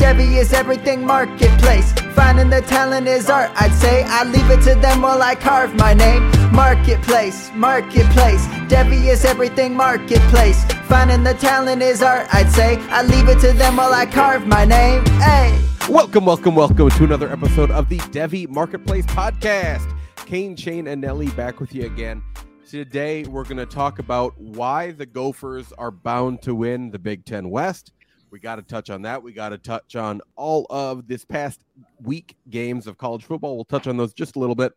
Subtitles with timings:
[0.00, 1.92] Devy is everything marketplace.
[2.14, 4.02] Finding the talent is art, I'd say.
[4.04, 6.22] I leave it to them while I carve my name.
[6.54, 8.46] Marketplace, marketplace.
[8.72, 10.64] Devy is everything marketplace.
[10.88, 12.78] Finding the talent is art, I'd say.
[12.88, 15.04] I leave it to them while I carve my name.
[15.20, 15.62] Hey.
[15.86, 19.94] Welcome, welcome, welcome to another episode of the Devy Marketplace Podcast.
[20.24, 22.22] Kane, Shane, and Nelly back with you again.
[22.66, 27.26] Today, we're going to talk about why the Gophers are bound to win the Big
[27.26, 27.92] Ten West.
[28.30, 29.22] We got to touch on that.
[29.22, 31.64] We got to touch on all of this past
[32.02, 33.56] week games of college football.
[33.56, 34.72] We'll touch on those just a little bit.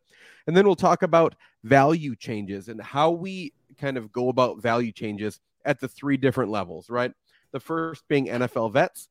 [0.47, 4.91] And then we'll talk about value changes and how we kind of go about value
[4.91, 7.11] changes at the three different levels, right?
[7.51, 9.07] The first being NFL vets,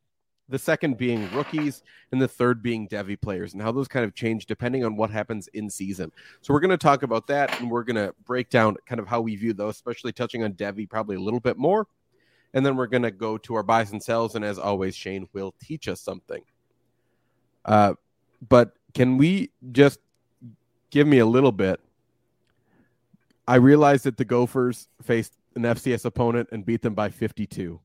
[0.48, 4.14] the second being rookies, and the third being Devy players, and how those kind of
[4.14, 6.12] change depending on what happens in season.
[6.42, 9.06] So we're going to talk about that, and we're going to break down kind of
[9.06, 11.86] how we view those, especially touching on Devy probably a little bit more.
[12.54, 15.28] And then we're going to go to our buys and sells, and as always, Shane
[15.32, 16.42] will teach us something.
[17.64, 17.94] Uh,
[18.46, 20.00] but can we just
[20.90, 21.80] give me a little bit?
[23.46, 27.80] I realized that the Gophers faced an FCS opponent and beat them by 52.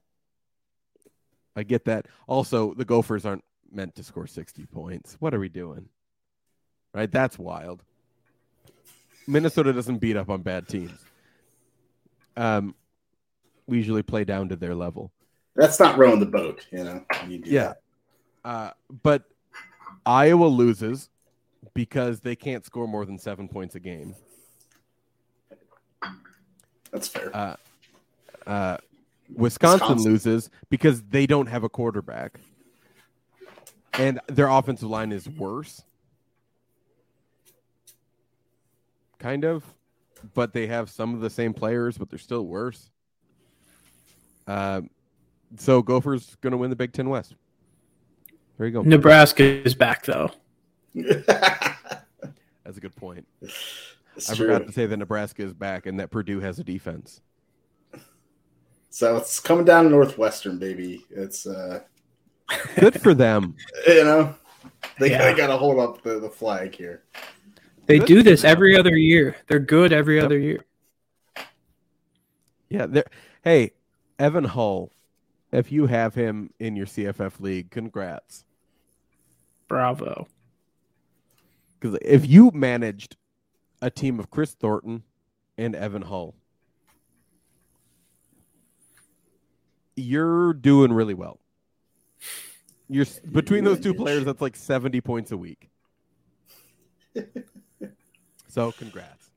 [1.56, 2.08] I get that.
[2.28, 5.18] Also, the Gophers aren't meant to score 60 points.
[5.20, 5.90] What are we doing?
[6.94, 7.12] Right?
[7.12, 7.84] That's wild.
[9.28, 10.98] Minnesota doesn't beat up on bad teams.
[12.38, 12.76] Um,
[13.68, 15.12] we usually play down to their level.
[15.56, 17.04] That's not rowing the boat, you know.
[17.28, 17.74] You yeah.
[18.46, 18.72] Uh,
[19.04, 19.24] but
[20.06, 21.10] Iowa loses
[21.74, 24.16] because they can't score more than seven points a game.
[26.92, 27.36] That's fair.
[27.36, 27.56] Uh,
[28.46, 28.78] uh,
[29.36, 32.40] Wisconsin, Wisconsin loses because they don't have a quarterback,
[33.94, 35.82] and their offensive line is worse.
[39.20, 39.66] Kind of,
[40.34, 42.90] but they have some of the same players, but they're still worse.
[44.48, 44.82] Uh,
[45.58, 47.36] so Gophers going to win the Big Ten West.
[48.58, 48.82] There you go.
[48.82, 50.32] Nebraska is back though.
[50.96, 53.28] That's a good point.
[53.42, 54.48] It's I true.
[54.48, 57.22] forgot to say that Nebraska is back and that Purdue has a defense.
[58.90, 61.06] So it's coming down to Northwestern, baby.
[61.12, 61.82] It's uh
[62.80, 63.56] good for them.
[63.88, 64.36] You know,
[65.00, 65.32] they, yeah.
[65.32, 67.04] they got to hold up the, the flag here.
[67.86, 69.38] They good do this every other year.
[69.48, 70.26] They're good every yep.
[70.26, 70.66] other year.
[72.70, 72.88] Yeah,
[73.44, 73.72] hey,
[74.20, 74.92] Evan Hull,
[75.52, 78.46] if you have him in your CFF league, congrats.
[79.68, 80.28] Bravo.
[81.80, 83.18] Because if you managed
[83.82, 85.04] a team of Chris Thornton
[85.58, 86.36] and Evan Hull,
[89.96, 91.40] you're doing really well.
[92.90, 94.24] You're between those two players.
[94.24, 95.70] That's like seventy points a week.
[98.48, 99.30] so, congrats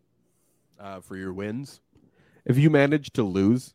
[0.79, 1.81] uh, for your wins.
[2.45, 3.75] If you manage to lose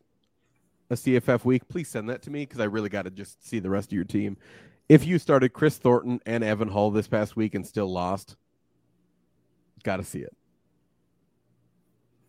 [0.90, 3.58] a CFF week, please send that to me because I really got to just see
[3.58, 4.36] the rest of your team.
[4.88, 8.36] If you started Chris Thornton and Evan Hull this past week and still lost,
[9.82, 10.36] got to see it.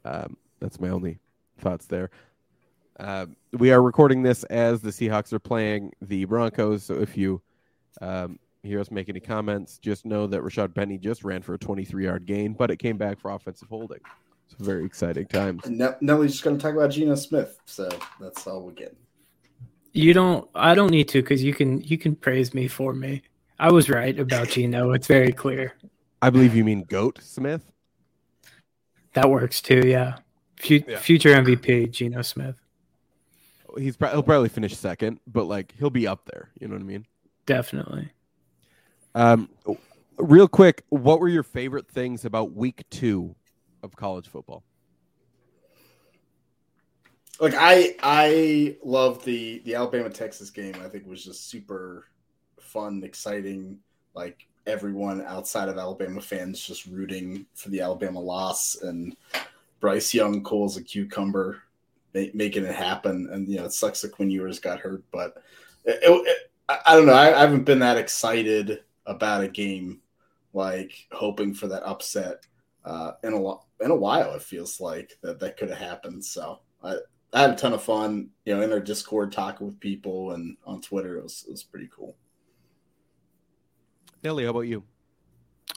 [0.06, 1.20] Um, that's my only
[1.60, 2.10] thoughts there.
[3.00, 6.84] Uh, we are recording this as the Seahawks are playing the Broncos.
[6.84, 7.42] So if you
[8.02, 11.60] um, hear us make any comments, just know that Rashad Penny just ran for a
[11.60, 14.00] 23 yard gain, but it came back for offensive holding.
[14.50, 15.66] It's very exciting times.
[15.66, 18.96] And Nelly's just going to talk about Geno Smith, so that's all we get.
[19.94, 20.48] You don't.
[20.56, 21.82] I don't need to because you can.
[21.82, 23.24] You can praise me for me.
[23.60, 24.92] I was right about Geno.
[24.92, 25.76] It's very clear.
[26.22, 27.72] I believe you mean Goat Smith.
[29.14, 29.88] That works too.
[29.88, 30.18] Yeah.
[30.60, 31.00] F- yeah.
[31.00, 32.56] Future MVP Geno Smith.
[33.78, 36.50] He's he'll probably finish second, but like he'll be up there.
[36.60, 37.06] You know what I mean?
[37.46, 38.12] Definitely.
[39.14, 39.50] Um,
[40.18, 43.36] real quick, what were your favorite things about Week Two
[43.84, 44.64] of college football?
[47.40, 50.76] Like I I love the the Alabama Texas game.
[50.84, 52.08] I think was just super
[52.60, 53.80] fun, exciting.
[54.16, 59.16] Like everyone outside of Alabama fans just rooting for the Alabama loss and
[59.80, 61.62] Bryce Young cool as a cucumber
[62.34, 63.30] making it happen.
[63.32, 65.36] And you know, it sucks that Quinn Ewers got hurt, but
[65.86, 67.14] it, it, I don't know.
[67.14, 70.02] I, I haven't been that excited about a game
[70.54, 72.46] like hoping for that upset
[72.84, 73.40] uh, in a
[73.82, 74.34] in a while.
[74.34, 76.24] It feels like that that could have happened.
[76.26, 76.98] So I
[77.34, 80.56] I had a ton of fun, you know, in our Discord talking with people and
[80.66, 81.18] on Twitter.
[81.18, 82.16] It was, it was pretty cool.
[84.24, 84.84] Nelly, how about you?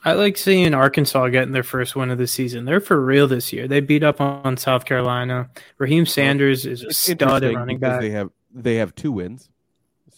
[0.04, 2.64] I like seeing Arkansas getting their first win of the season.
[2.64, 3.68] They're for real this year.
[3.68, 5.50] They beat up on South Carolina.
[5.78, 8.00] Raheem Sanders is a stud at running back.
[8.00, 9.50] They have they have two wins,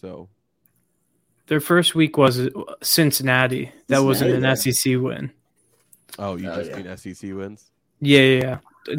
[0.01, 0.29] so
[1.47, 2.49] Their first week was
[2.83, 3.73] Cincinnati.
[3.89, 5.33] That wasn't an Cincinnati, SEC win.
[6.19, 6.77] oh, you Oh, just yeah.
[6.77, 7.72] mean SEC wins.
[8.03, 8.59] Yeah, yeah,
[8.89, 8.95] yeah.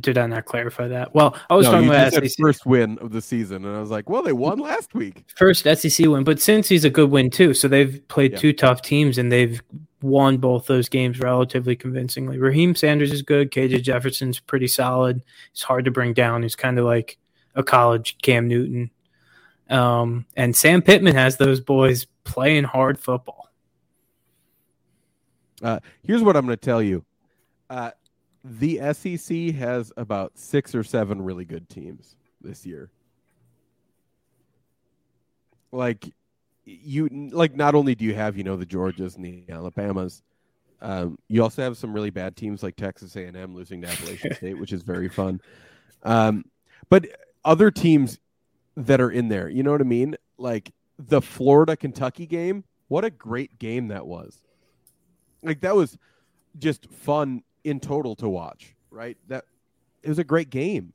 [0.00, 1.14] Did I not clarify that?
[1.14, 2.30] Well, I was no, talking about SEC.
[2.38, 5.24] first win of the season, and I was like, well, they won last week.
[5.34, 7.52] first SEC win, but Cincy's a good win too.
[7.54, 8.38] So they've played Yeah.
[8.38, 9.60] two tough teams and they've
[10.02, 12.38] won both those games relatively convincingly.
[12.38, 13.50] Raheem Sanders is good.
[13.50, 15.22] KJ Jefferson's pretty solid.
[15.52, 16.42] He's hard to bring down.
[16.42, 17.18] He's kind of like
[17.56, 18.90] a college Cam Newton.
[19.70, 23.50] Um, and Sam Pittman has those boys playing hard football.
[25.62, 27.04] Uh, here's what I'm going to tell you.
[27.68, 27.90] Uh,
[28.44, 32.90] the SEC has about six or seven really good teams this year.
[35.70, 36.12] Like
[36.64, 40.22] you, like not only do you have you know the Georgias and the Alabamas,
[40.80, 44.58] um, you also have some really bad teams like Texas A&M losing to Appalachian State,
[44.58, 45.40] which is very fun.
[46.04, 46.44] Um,
[46.88, 47.06] but
[47.44, 48.18] other teams
[48.76, 50.16] that are in there, you know what I mean?
[50.38, 52.64] Like the Florida Kentucky game.
[52.86, 54.40] What a great game that was
[55.42, 55.96] like that was
[56.58, 59.16] just fun in total to watch right?
[59.28, 59.44] That
[60.02, 60.92] it was a great game.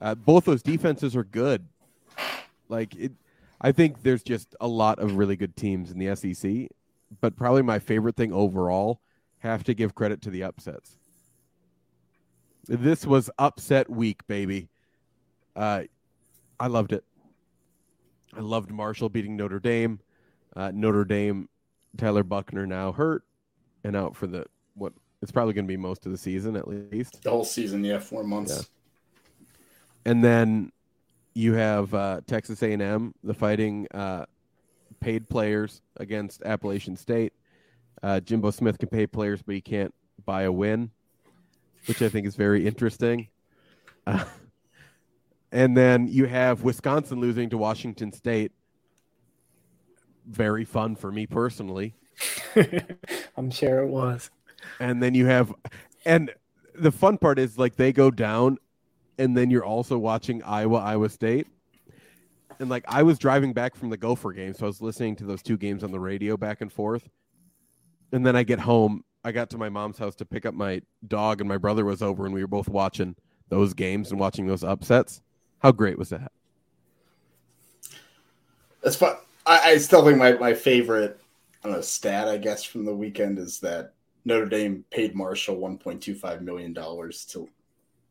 [0.00, 1.66] Uh, both those defenses are good.
[2.68, 3.12] Like it
[3.62, 6.68] i think there's just a lot of really good teams in the sec
[7.20, 9.00] but probably my favorite thing overall
[9.40, 10.96] have to give credit to the upsets.
[12.68, 14.68] This was upset week baby.
[15.56, 15.82] Uh,
[16.60, 17.04] i loved it.
[18.36, 19.98] I loved marshall beating notre dame.
[20.54, 21.48] Uh, notre dame
[21.98, 23.24] tyler buchner now hurt
[23.82, 24.46] and out for the
[25.22, 27.22] it's probably going to be most of the season at least.
[27.22, 28.68] The whole season, yeah, four months.
[30.04, 30.10] Yeah.
[30.10, 30.72] And then
[31.34, 34.24] you have uh, Texas A&M, the fighting uh,
[35.00, 37.32] paid players against Appalachian State.
[38.02, 39.94] Uh, Jimbo Smith can pay players, but he can't
[40.24, 40.90] buy a win,
[41.86, 43.28] which I think is very interesting.
[44.06, 44.24] Uh,
[45.52, 48.52] and then you have Wisconsin losing to Washington State.
[50.26, 51.94] Very fun for me personally.
[53.36, 54.30] I'm sure it was.
[54.78, 55.52] And then you have
[56.04, 56.32] and
[56.74, 58.58] the fun part is like they go down
[59.18, 61.46] and then you're also watching Iowa Iowa State.
[62.58, 65.24] And like I was driving back from the Gopher game so I was listening to
[65.24, 67.08] those two games on the radio back and forth.
[68.12, 70.80] And then I get home I got to my mom's house to pick up my
[71.06, 73.16] dog and my brother was over and we were both watching
[73.48, 75.20] those games and watching those upsets.
[75.58, 76.32] How great was that?
[78.82, 79.16] That's fun.
[79.44, 81.20] I, I still think my, my favorite
[81.62, 83.92] I know, stat, I guess, from the weekend is that
[84.24, 87.48] Notre Dame paid Marshall $1.25 million to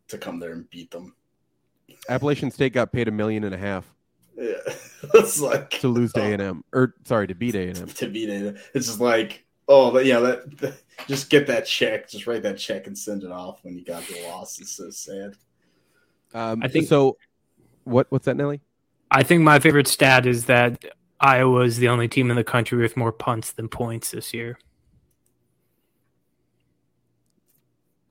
[0.07, 1.13] to come there and beat them.
[2.09, 3.85] Appalachian State got paid a million and a half
[4.35, 4.53] Yeah.
[5.13, 8.57] it's like to lose to A&M or sorry to beat A&M to beat it.
[8.73, 12.57] It's just like, oh, but yeah, that, that- just get that check, just write that
[12.57, 14.59] check and send it off when you got the loss.
[14.59, 15.35] It's so sad.
[16.33, 17.17] um, I think- so
[17.85, 18.61] what what's that Nelly
[19.11, 20.83] I think my favorite stat is that
[21.19, 24.57] Iowa is the only team in the country with more punts than points this year.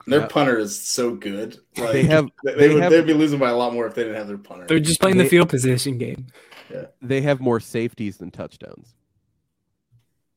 [0.06, 0.27] Their Yeah.
[0.29, 1.59] punter is so good.
[1.77, 3.95] Like, They have- they, they would have- they'd be losing by a lot more if
[3.95, 4.67] they didn't have their punter.
[4.67, 6.26] They're just playing They- the field position game.
[6.71, 6.87] Yeah.
[7.02, 8.95] they have more safeties than touchdowns.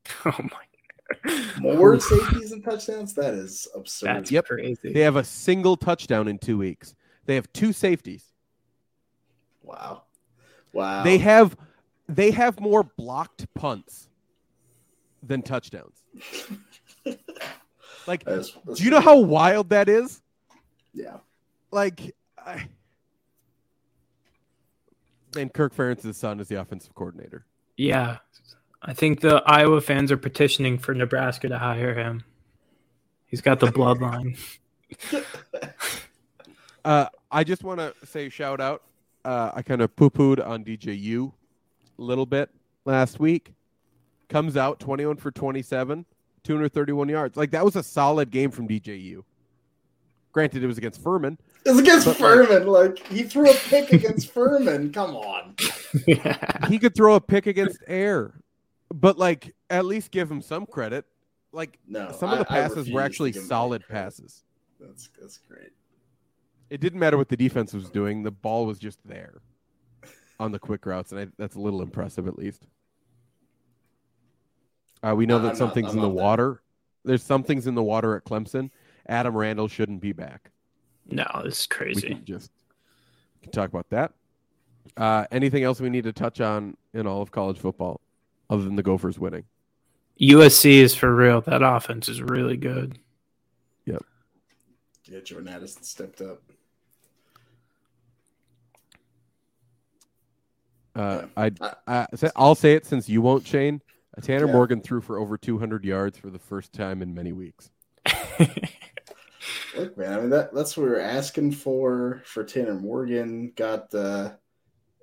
[0.24, 0.48] Oh my!
[1.24, 1.60] God.
[1.60, 3.14] More safeties and touchdowns.
[3.14, 4.06] That is absurd.
[4.06, 4.46] That's Yep.
[4.46, 4.92] crazy.
[4.92, 6.94] They have a single touchdown in two weeks.
[7.26, 8.32] They have two safeties.
[9.62, 10.04] Wow,
[10.72, 11.04] wow.
[11.04, 11.56] They have
[12.08, 14.08] they have more blocked punts
[15.22, 16.02] than touchdowns.
[18.06, 20.20] Like, That is- that's do you know how wild that is?
[20.92, 21.18] Yeah.
[21.70, 22.66] Like, I...
[25.36, 27.44] and Kirk Ferentz's son is the offensive coordinator.
[27.76, 28.18] Yeah,
[28.82, 32.24] I think the Iowa fans are petitioning for Nebraska to hire him.
[33.26, 34.38] He's got the bloodline.
[36.84, 38.82] Uh, I just want to say shout out.
[39.24, 41.32] Uh, I kind of poo pooed on DJU
[41.96, 42.50] a little bit
[42.84, 43.54] last week.
[44.28, 46.04] Comes out 21 for 27,
[46.44, 47.36] 231 yards.
[47.36, 49.22] Like that was a solid game from DJU.
[50.32, 51.38] Granted, it was against Furman.
[51.66, 52.66] It's against But, like- Furman.
[52.66, 54.92] Like, he threw a pick against Furman.
[54.92, 55.54] Come on.
[56.68, 58.32] He could throw a pick against Air,
[58.92, 61.04] but like at least give him some credit.
[61.52, 64.42] Like No, some of the I- I passes refuse were actually solid passes.
[64.80, 65.70] That's that's great.
[66.70, 69.42] It didn't matter what the defense was doing; the ball was just there
[70.40, 72.66] on the quick routes, and I, that's a little impressive, at least.
[75.02, 76.22] Uh, we know I'm that not- something's in the not that.
[76.22, 76.62] water.
[77.04, 78.70] There's something's in the water at Clemson.
[79.08, 80.50] Adam Randall shouldn't be back.
[81.10, 82.08] no, this is We crazy.
[82.08, 82.50] can just
[83.42, 84.12] can talk about that.
[84.96, 88.00] Uh, anything else we need to touch on in all of college football
[88.48, 89.44] other than the Gophers winning?
[90.20, 91.40] USC is for real.
[91.40, 92.98] That offense is really good.
[93.86, 94.04] Yep.
[95.06, 96.40] Yeah, Jordan Addison stepped up.
[100.94, 101.50] Uh, Yeah.
[101.88, 103.80] I, I, I'll say it since you won't, Shane.
[104.20, 104.52] Tanner Yeah.
[104.52, 107.70] Morgan threw for over 200 yards for the first time in many weeks.
[109.76, 113.52] Look, man, I mean that that's what we were asking for for Tanner Morgan.
[113.56, 114.32] Got uh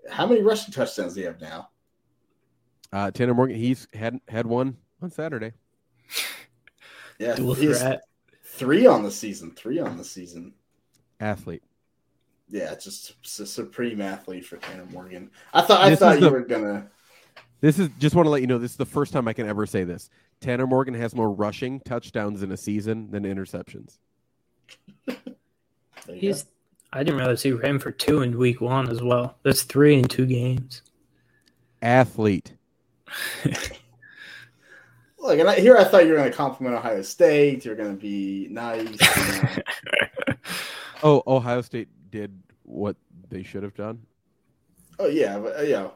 [0.09, 1.69] how many rushing touchdowns do you have now?
[2.93, 5.53] Uh, Tanner Morgan, he's had had one on Saturday.
[7.19, 7.99] Yeah, Dual he has threat.
[8.45, 9.51] three on the season.
[9.51, 10.53] Three on the season.
[11.19, 11.63] Athlete.
[12.47, 15.29] Yeah, just s- supreme athlete for Tanner Morgan.
[15.53, 16.89] I thought I This thought you the- were gonna.
[17.61, 19.47] This is just want to let you know this is the first time I can
[19.47, 20.09] ever say this.
[20.39, 23.97] Tanner Morgan has more rushing touchdowns in a season than interceptions.
[25.05, 25.17] There
[26.07, 26.45] you He's.
[26.91, 29.37] I didn't realize he ran for two in week one as well.
[29.43, 30.81] That's three in two games.
[31.81, 32.53] Athlete.
[35.19, 37.65] Look, and I, here I thought you were gonna compliment Ohio State.
[37.65, 38.87] You're gonna be nice.
[38.89, 39.49] you know.
[41.01, 42.97] Oh, Ohio State did what
[43.29, 44.01] they should have done.
[44.99, 45.87] oh yeah, but uh, yeah.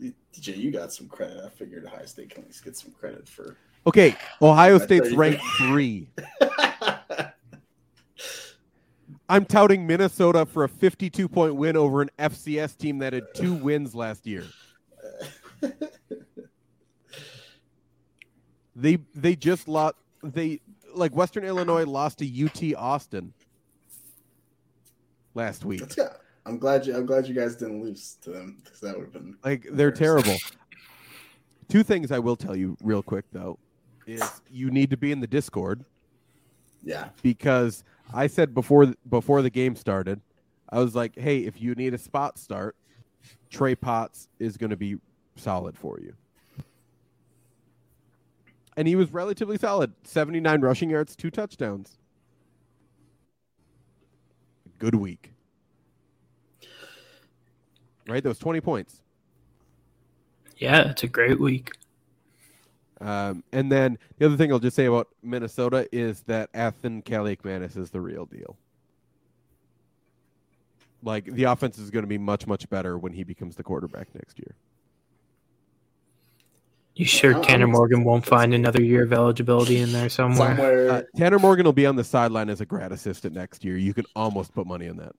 [0.00, 1.42] DJ, you got some credit.
[1.44, 3.56] I figured Ohio State can at least get some credit for.
[3.86, 6.08] Okay, Ohio State's ranked three.
[9.28, 13.54] I'm touting Minnesota for a 52 point win over an FCS team that had two
[13.54, 14.44] wins last year.
[18.76, 19.94] They they just lost.
[20.22, 20.60] They
[20.94, 23.32] like Western Illinois lost to UT Austin
[25.34, 25.80] last week.
[25.80, 26.10] Let's go.
[26.46, 26.94] I'm glad you.
[26.96, 29.36] I'm glad you guys didn't lose to them because that would have been.
[29.44, 30.36] Like they're terrible.
[31.68, 33.58] Two things I will tell you real quick though
[34.06, 35.84] is you need to be in the Discord
[36.82, 37.08] Yeah.
[37.22, 37.82] because
[38.12, 40.20] I said before before the game started,
[40.68, 42.76] I was like, "Hey, if you need a spot start,
[43.48, 44.96] Trey Potts is going to be
[45.36, 46.14] solid for you."
[48.76, 49.92] And he was relatively solid.
[50.02, 51.96] 79 rushing yards, two touchdowns.
[54.78, 55.30] Good week.
[58.06, 58.22] Right?
[58.22, 59.00] That was 20 points.
[60.56, 61.72] Yeah, it's a great week.
[63.00, 67.76] Um, and then the other thing I'll just say about Minnesota is that Athan Kaliakmanis
[67.76, 68.56] is the real deal.
[71.02, 74.14] Like the offense is going to be much much better when he becomes the quarterback
[74.14, 74.54] next year.
[76.94, 80.50] You sure Tanner Morgan won't find another year of eligibility in there somewhere?
[80.50, 80.90] Somewhere.
[80.90, 83.76] Uh, Tanner Morgan will be on the sideline as a grad assistant next year.
[83.76, 85.12] You can almost put money on that.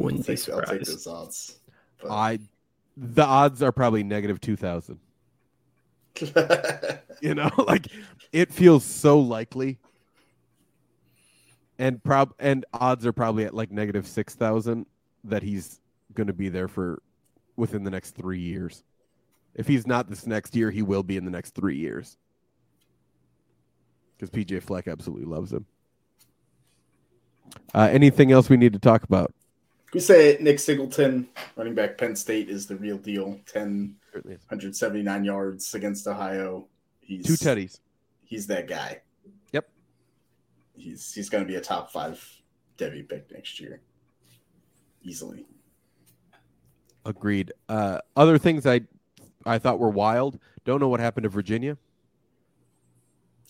[0.00, 1.60] I'll Wouldn't be take, I'll take those odds.
[2.00, 2.38] But- I
[2.96, 4.98] the odds are probably negative 2000.
[7.20, 7.86] You know, like
[8.32, 9.78] it feels so likely.
[11.78, 14.86] And prob and odds are probably at like negative 6000
[15.24, 15.80] that he's
[16.14, 17.02] going to be there for
[17.56, 18.84] within the next 3 years.
[19.54, 22.16] If he's not this next year, he will be in the next 3 years.
[24.18, 25.66] Cuz PJ Fleck absolutely loves him.
[27.74, 29.34] Uh, anything else we need to talk about?
[29.92, 33.40] We say Nick Singleton, running back Penn State, is the real deal.
[33.46, 36.68] 10, 179 yards against Ohio.
[37.00, 37.80] He's Two teddies.
[38.24, 39.00] He's that guy.
[39.52, 39.68] Yep.
[40.76, 42.24] He's he's going to be a top five
[42.78, 43.80] Devy pick next year,
[45.02, 45.46] easily.
[47.04, 47.52] Agreed.
[47.68, 48.82] Uh, other things I
[49.44, 50.38] I thought were wild.
[50.64, 51.76] Don't know what happened to Virginia.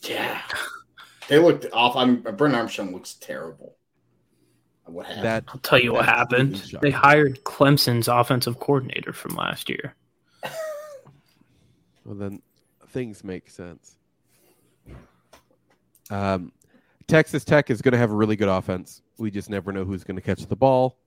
[0.04, 0.40] Yeah,
[1.28, 1.96] they looked off.
[1.96, 3.76] I'm Brennan Armstrong looks terrible.
[4.92, 5.24] What happened?
[5.24, 6.52] That I'll tell you what happened.
[6.72, 6.78] really.
[6.82, 9.94] They hired Clemson's offensive coordinator from last year.
[12.04, 12.42] well then
[12.88, 13.96] things make sense.
[16.10, 16.52] Um,
[17.06, 19.02] Texas Tech is going to have a really good offense.
[19.18, 20.98] We just never know who's going to catch the ball.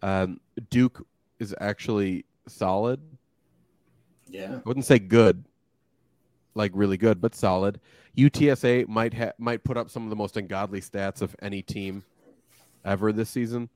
[0.00, 0.40] Um,
[0.70, 1.06] Duke
[1.38, 3.00] is actually solid.
[4.28, 5.44] yeah, I wouldn't say good,
[6.54, 7.80] like really good, but solid.
[8.16, 12.04] UTSA might ha- might put up some of the most ungodly stats of any team
[12.84, 13.68] ever this season.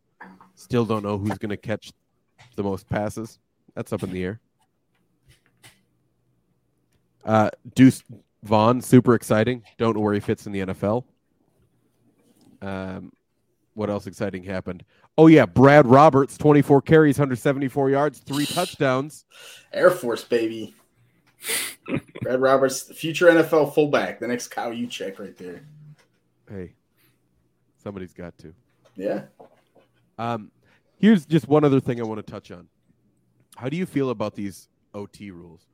[0.54, 1.92] Still don't know who's going to catch
[2.56, 3.38] the most passes.
[3.74, 4.40] That's up in the air.
[7.24, 8.02] Uh, Deuce
[8.42, 9.62] Vaughn, super exciting.
[9.78, 11.04] Don't know where he fits in the NFL.
[12.62, 13.12] Um,
[13.74, 14.84] what else exciting happened?
[15.18, 19.24] Oh yeah, Brad Roberts, 24 carries, 174 yards, three touchdowns.
[19.72, 20.74] Air Force baby.
[22.22, 25.62] Brad Roberts, future NFL fullback, the next Kyle Juszczyk right there.
[26.48, 26.72] Hey,
[27.82, 28.54] somebody's got to.
[28.96, 29.24] Yeah,
[30.18, 30.50] Um,
[30.98, 32.68] here's just one other thing I want to touch on.
[33.56, 35.66] How do you feel about these OT rules?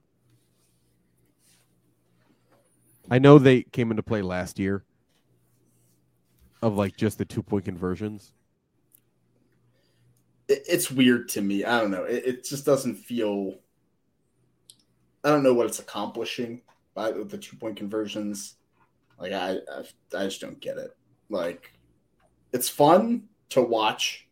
[3.11, 4.85] I know they came into play last year.
[6.63, 8.33] of like just the two point conversions?
[10.49, 11.65] It's weird to me.
[11.65, 12.05] I don't know.
[12.05, 13.57] It, it, just doesn't feel.
[15.25, 16.63] I don't know what it's accomplishing
[16.95, 18.57] by the two point conversions.
[19.19, 19.85] Like I, I,
[20.17, 20.97] I just don't get it.
[21.31, 21.73] Like,
[22.53, 24.27] it's fun to watch.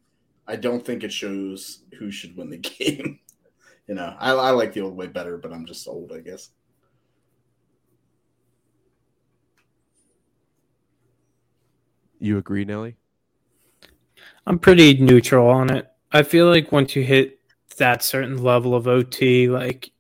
[0.47, 3.21] I don't think it shows who should win the game.
[3.87, 6.51] you know, I, I like the old way better, but I'm just old, I guess.
[12.19, 12.97] You agree, Nelly?
[14.47, 15.91] I'm pretty neutral on it.
[16.13, 17.39] I feel like once you hit
[17.79, 19.91] that certain level of OT, like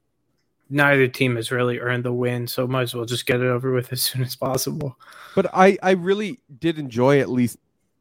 [0.68, 3.72] neither team has really earned the win, so might as well just get it over
[3.72, 4.96] with as soon as possible.
[5.34, 7.58] But I, I really did enjoy at least,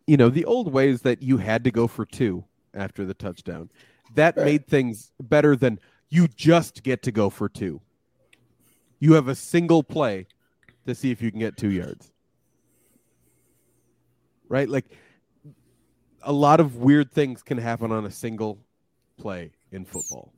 [0.09, 3.69] you know, the old ways that you had to go for two after the touchdown.
[4.15, 4.45] That right.
[4.45, 7.81] made things better than you just get to go for two.
[8.99, 10.27] You have a single play
[10.87, 12.11] to see if you can get two yards
[14.49, 14.67] right?
[14.67, 14.85] Like
[16.23, 18.59] a lot of weird things can happen on a single
[19.17, 20.33] play in football.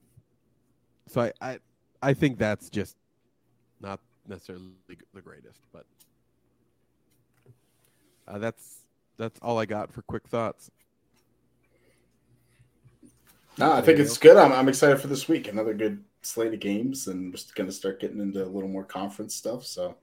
[1.07, 1.59] So I I,
[2.01, 2.95] I think that's just
[3.79, 4.65] not necessarily
[5.13, 5.85] the greatest, but
[8.27, 8.80] uh, that's
[9.21, 10.71] that's all I got for quick thoughts.
[13.59, 14.35] No, I think it's good.
[14.35, 15.47] I'm, I'm excited for this week.
[15.47, 18.83] Another good slate of games, and we're going to start getting into a little more
[18.83, 19.63] conference stuff.
[19.63, 19.95] So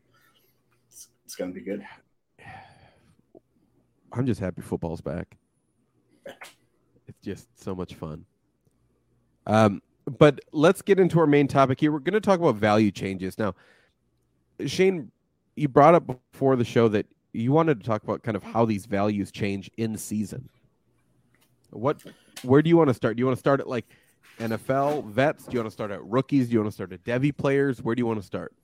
[0.89, 1.85] it's, it's going to be good.
[4.13, 5.37] I'm just happy football's back.
[7.09, 8.27] It's just so much fun.
[9.47, 9.81] Um,
[10.19, 11.91] but let's get into our main topic here.
[11.91, 13.55] We're going to talk about value changes now.
[14.67, 15.11] Shane,
[15.57, 18.65] you brought up before the show that you wanted to talk about kind of how
[18.65, 20.49] these values change in season.
[21.71, 22.03] What,
[22.43, 23.17] where do you want to start?
[23.17, 23.87] Do you want to start at like
[24.39, 25.45] NFL vets?
[25.45, 26.47] Do you want to start at rookies?
[26.47, 27.83] Do you want to start at Devy players?
[27.83, 28.55] Where do you want to start?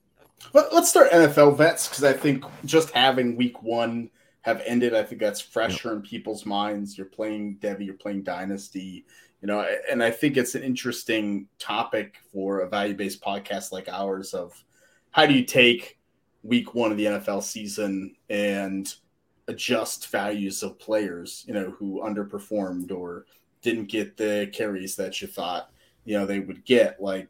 [0.53, 4.09] Let, us start NFL vets because I think just having week one
[4.41, 4.93] have ended.
[4.93, 6.97] I think that's fresher in people's minds.
[6.97, 9.05] You're playing Devy, you're playing Dynasty,
[9.41, 13.87] you know, and I think it's an interesting topic for a value based podcast like
[13.89, 14.63] ours of
[15.11, 15.97] how do you take
[16.45, 18.93] week one of the NFL season and
[19.47, 23.25] adjust values of players, you know, who underperformed or
[23.61, 25.71] didn't get the carries that you thought,
[26.03, 27.01] you know, they would get.
[27.01, 27.29] Like,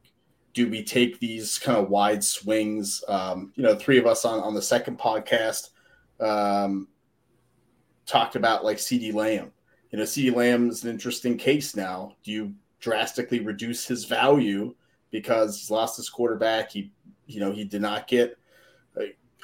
[0.54, 3.04] do we take these kind of wide swings?
[3.08, 5.70] Um, you know, three of us on, on the second podcast
[6.20, 6.90] um,
[8.06, 9.52] talked about like CeeDee Lamb.
[9.92, 12.16] You know, CeeDee Lamb is an interesting case now.
[12.24, 14.76] Do you drastically reduce his value
[15.10, 16.72] because he's lost his quarterback?
[16.72, 16.92] He,
[17.28, 18.38] you know, he did not get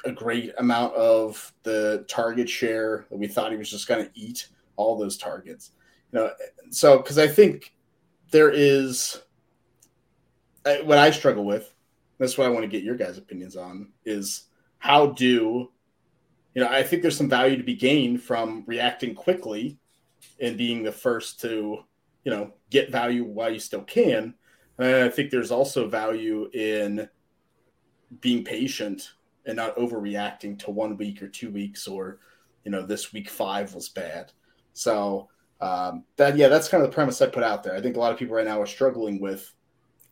[0.04, 4.10] a, great amount of the target share that we thought he was just going to
[4.14, 5.72] eat all those targets.
[6.12, 6.30] You know,
[6.70, 7.74] so because I think
[8.30, 9.22] there is
[10.84, 11.74] what I struggle with.
[12.18, 13.88] That's what I want to get your guys' opinions on.
[14.04, 14.44] Is
[14.78, 15.70] how do
[16.54, 19.78] you know, I think there's some value to be gained from reacting quickly
[20.40, 21.78] and being the first to,
[22.24, 24.34] you know, get value while you still can.
[24.78, 27.08] And I think there's also value in
[28.20, 29.12] being patient
[29.46, 32.20] and not overreacting to one week or two weeks or,
[32.64, 34.32] you know, this week five was bad.
[34.72, 35.28] So
[35.60, 37.76] um, that yeah, that's kind of the premise I put out there.
[37.76, 39.52] I think a lot of people right now are struggling with,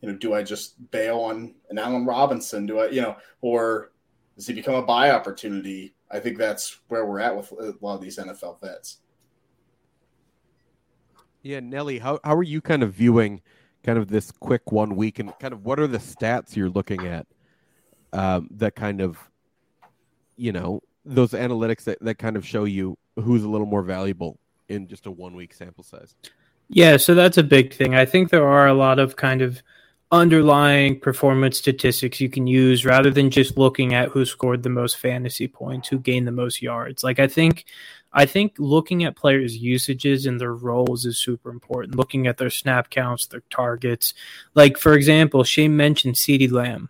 [0.00, 2.66] you know, do I just bail on an Allen Robinson?
[2.66, 3.92] Do I, you know, or
[4.36, 5.94] does he become a buy opportunity?
[6.10, 8.98] I think that's where we're at with a lot of these NFL vets.
[11.42, 13.40] Yeah, Nelly, how how are you kind of viewing
[13.82, 17.06] kind of this quick one week and kind of what are the stats you're looking
[17.06, 17.26] at
[18.12, 19.18] um, that kind of
[20.36, 24.38] you know those analytics that, that kind of show you who's a little more valuable
[24.68, 26.14] in just a one week sample size?
[26.68, 27.94] Yeah, so that's a big thing.
[27.94, 29.62] I think there are a lot of kind of
[30.12, 34.96] underlying performance statistics you can use rather than just looking at who scored the most
[34.96, 37.04] fantasy points, who gained the most yards.
[37.04, 37.64] Like I think
[38.12, 41.94] I think looking at players' usages and their roles is super important.
[41.94, 44.14] Looking at their snap counts, their targets.
[44.54, 46.88] Like for example, Shane mentioned CeeDee Lamb.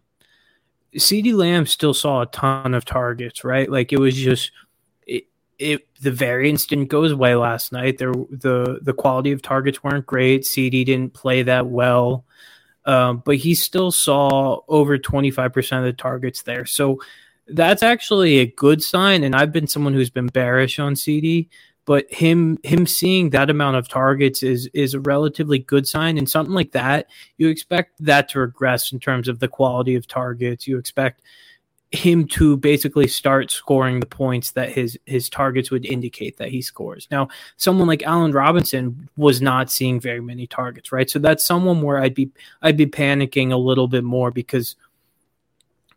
[0.96, 3.70] CeeDee Lamb still saw a ton of targets, right?
[3.70, 4.50] Like it was just
[5.07, 5.24] it,
[5.59, 7.98] it the variance didn't go his way last night.
[7.98, 10.42] There the the quality of targets weren't great.
[10.42, 12.24] CeeDee didn't play that well
[12.87, 16.64] um, but he still saw over 25% of the targets there.
[16.64, 17.00] So
[17.46, 19.22] that's actually a good sign.
[19.24, 21.48] And I've been someone who's been bearish on CeeDee,
[21.85, 26.19] but him him seeing that amount of targets is is a relatively good sign.
[26.19, 27.07] And something like that,
[27.38, 30.66] you expect that to regress in terms of the quality of targets.
[30.66, 31.23] You expect
[31.93, 36.62] him to basically start scoring the points that his his targets would indicate that he
[36.62, 37.09] scores.
[37.11, 41.11] Now, someone like Allen Robinson was not seeing very many targets, right?
[41.11, 42.31] So that's someone where I'd be
[42.62, 44.77] I'd be panicking a little bit more because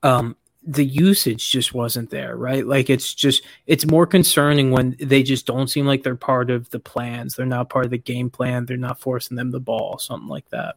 [0.01, 2.65] um the usage just wasn't there, right?
[2.65, 6.69] Like it's just it's more concerning when they just don't seem like they're part of
[6.69, 7.35] the plans.
[7.35, 8.65] They're not part of the game plan.
[8.65, 10.75] They're not forcing them the ball, something like that.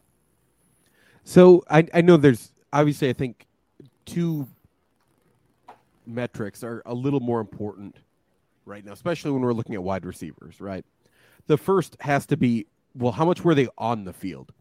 [1.25, 3.47] So I I know there's obviously I think
[4.05, 4.49] two
[6.07, 7.97] metrics are a little more important
[8.65, 10.85] right now, especially when we're looking at wide receivers, right?
[11.47, 14.53] The first has to be well, how much were they on the field?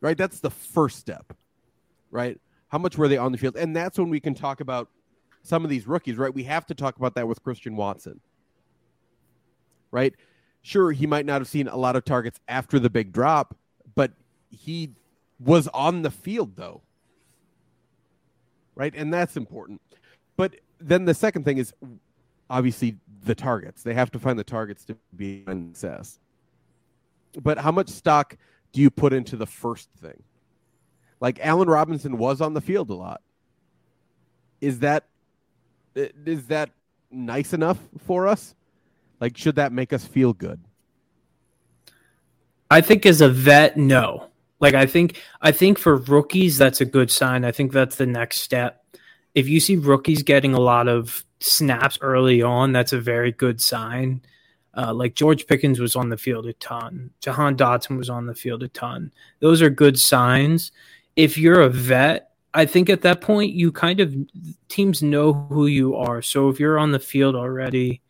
[0.00, 0.16] Right?
[0.16, 1.32] That's the first step.
[2.10, 2.40] Right?
[2.72, 3.56] How much were they on the field?
[3.56, 4.88] And that's when we can talk about
[5.42, 6.32] some of these rookies, right?
[6.32, 8.18] We have to talk about that with Christian Watson.
[9.90, 10.14] Right?
[10.62, 13.54] Sure, he might not have seen a lot of targets after the big drop,
[13.94, 14.12] but
[14.50, 14.94] he
[15.38, 16.80] was on the field though.
[18.74, 18.94] Right?
[18.96, 19.82] And that's important.
[20.38, 21.74] But then the second thing is
[22.48, 23.82] obviously the targets.
[23.82, 26.18] They have to find the targets to be success.
[27.38, 28.38] But how much stock
[28.72, 30.22] do you put into the first thing?
[31.22, 33.22] Like Allen Robinson was on the field a lot.
[34.60, 35.04] Is that
[35.94, 36.70] is that
[37.12, 38.56] nice enough for us?
[39.20, 40.60] Like should that make us feel good?
[42.68, 44.30] I think as a vet, no.
[44.58, 47.44] Like I think I think for rookies that's a good sign.
[47.44, 48.84] I think that's the next step.
[49.32, 53.60] If you see rookies getting a lot of snaps early on, that's a very good
[53.60, 54.22] sign.
[54.76, 57.10] Uh, like George Pickens was on the field a ton.
[57.20, 59.12] Jahan Dotson was on the field a ton.
[59.38, 60.72] Those are good signs.
[61.16, 64.14] If you're a vet, I think at that point you kind of
[64.68, 66.22] teams know who you are.
[66.22, 68.02] So if you're on the field already,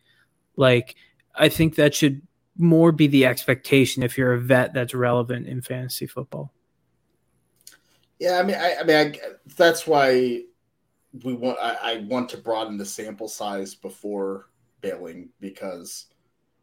[0.55, 0.95] like
[1.35, 2.21] I think that should
[2.57, 6.51] more be the expectation if you're a vet that's relevant in fantasy football.
[8.19, 9.19] Yeah, I mean, I, I mean, I,
[9.57, 10.43] that's why
[11.23, 11.57] we want.
[11.61, 14.49] I, I want to broaden the sample size before
[14.81, 16.05] bailing because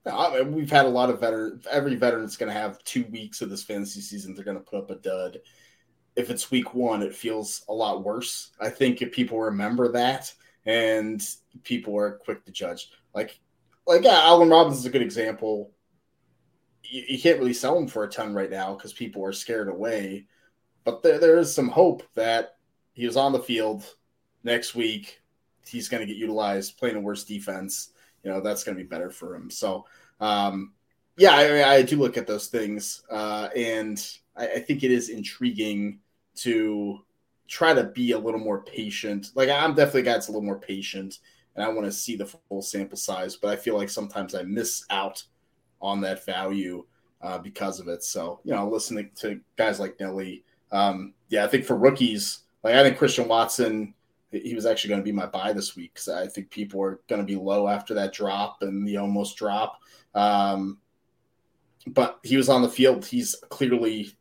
[0.06, 1.60] I mean, we've had a lot of veteran.
[1.70, 4.34] Every veteran's going to have two weeks of this fantasy season.
[4.34, 5.38] They're going to put up a dud.
[6.16, 8.50] If it's week one, it feels a lot worse.
[8.60, 10.32] I think if people remember that
[10.66, 11.22] and
[11.62, 13.38] people are quick to judge, like
[13.86, 15.72] like yeah, Allen Robinson is a good example.
[16.84, 19.68] You, you can't really sell him for a ton right now because people are scared
[19.68, 20.26] away.
[20.84, 22.56] But there, there is some hope that
[22.92, 23.84] he was on the field
[24.44, 25.20] next week.
[25.66, 27.90] He's going to get utilized playing a worse defense
[28.22, 29.50] you know that's going to be better for him.
[29.50, 29.86] So,
[30.20, 30.72] um,
[31.16, 34.02] yeah, I, I, do look at those things, uh, and
[34.40, 36.00] I, I, think it is intriguing
[36.36, 37.00] to
[37.48, 39.28] try to be a little more patient.
[39.34, 41.18] Like I'm definitely a guy that's a little more patient,
[41.54, 43.36] and I want to see the full sample size.
[43.36, 45.22] But I feel like sometimes I miss out
[45.80, 46.86] on that value
[47.22, 48.02] uh, because of it.
[48.02, 52.74] So, you know, listening to guys like Nelly, um, yeah, I think for rookies, like
[52.74, 53.94] I think Christian Watson
[54.32, 57.00] he was actually going to be my buy this week because I think people are
[57.08, 59.80] going to be low after that drop and the almost drop.
[60.14, 60.78] Um,
[61.88, 63.04] but he was on the field.
[63.04, 64.12] He's clearly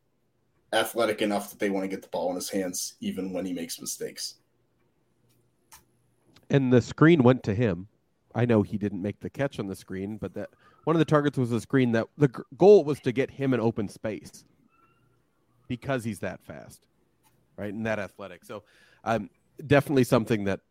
[0.73, 3.53] athletic enough that they want to get the ball in his hands even when he
[3.53, 4.36] makes mistakes.
[6.49, 7.88] And the screen went to him.
[8.36, 10.49] I know he didn't make the catch on the screen, but that
[10.84, 13.60] one of the targets was a screen that the goal was to get him an
[13.60, 14.43] open space
[15.67, 16.86] because he's that fast,
[17.58, 18.43] right, and that athletic.
[18.43, 18.63] So,
[19.03, 19.29] um,
[19.65, 20.62] definitely something that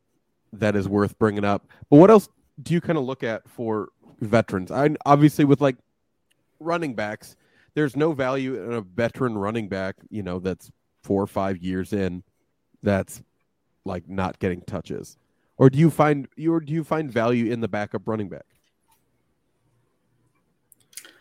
[0.53, 1.67] that is worth bringing up.
[1.91, 2.29] But what else
[2.63, 4.71] do you kind of look at for veterans?
[4.71, 5.77] I obviously with like
[6.61, 7.37] running backs,
[7.79, 10.69] there's no value in a veteran running back, you know, that's
[11.05, 12.25] four or five years in,
[12.83, 13.23] that's
[13.85, 15.17] like not getting touches.
[15.59, 18.47] Or do you find or do you find value in the backup running back?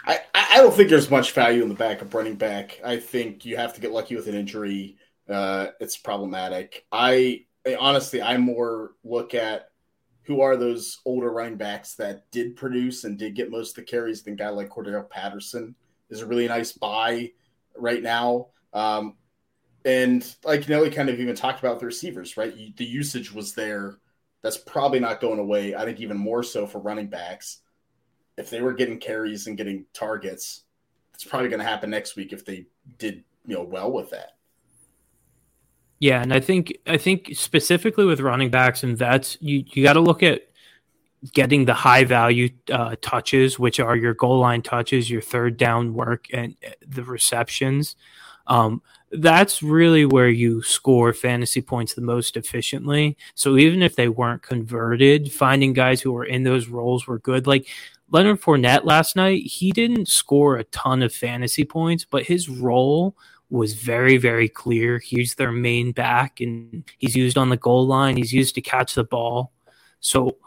[0.03, 2.81] I, I don't think there's much value in the backup running back.
[2.83, 4.97] I think you have to get lucky with an injury.
[5.29, 6.87] Uh, it's problematic.
[6.91, 7.45] I
[7.79, 9.69] honestly, I more look at
[10.23, 13.91] who are those older running backs that did produce and did get most of the
[13.91, 15.75] carries than guy like Cordarrelle Patterson
[16.09, 17.31] is a really nice buy
[17.77, 18.47] right now.
[18.73, 19.15] Um,
[19.85, 22.53] and like Nelly kind of even talked about the receivers, right?
[22.75, 23.97] The usage was there.
[24.41, 25.75] That's probably not going away.
[25.75, 27.61] I think even more so for running backs.
[28.37, 30.63] If they were getting carries and getting targets,
[31.13, 32.67] it's probably going to happen next week if they
[32.99, 34.33] did, you know, well with that.
[35.99, 39.93] Yeah, and I think I think specifically with running backs and vets, you you got
[39.93, 40.46] to look at
[41.33, 45.93] getting the high value uh, touches, which are your goal line touches, your third down
[45.93, 47.95] work, and uh, the receptions.
[48.45, 53.17] Um, that's really where you score fantasy points the most efficiently.
[53.35, 57.47] So even if they weren't converted, finding guys who were in those roles were good.
[57.47, 57.67] Like
[58.09, 63.15] Leonard Fournette last night, he didn't score a ton of fantasy points, but his role
[63.49, 64.99] was very, very clear.
[64.99, 68.17] He's their main back, and he's used on the goal line.
[68.17, 69.51] He's used to catch the ball.
[69.99, 70.37] So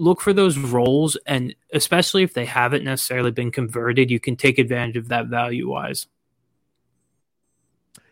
[0.00, 4.58] look for those roles, and especially if they haven't necessarily been converted, you can take
[4.58, 6.06] advantage of that value wise.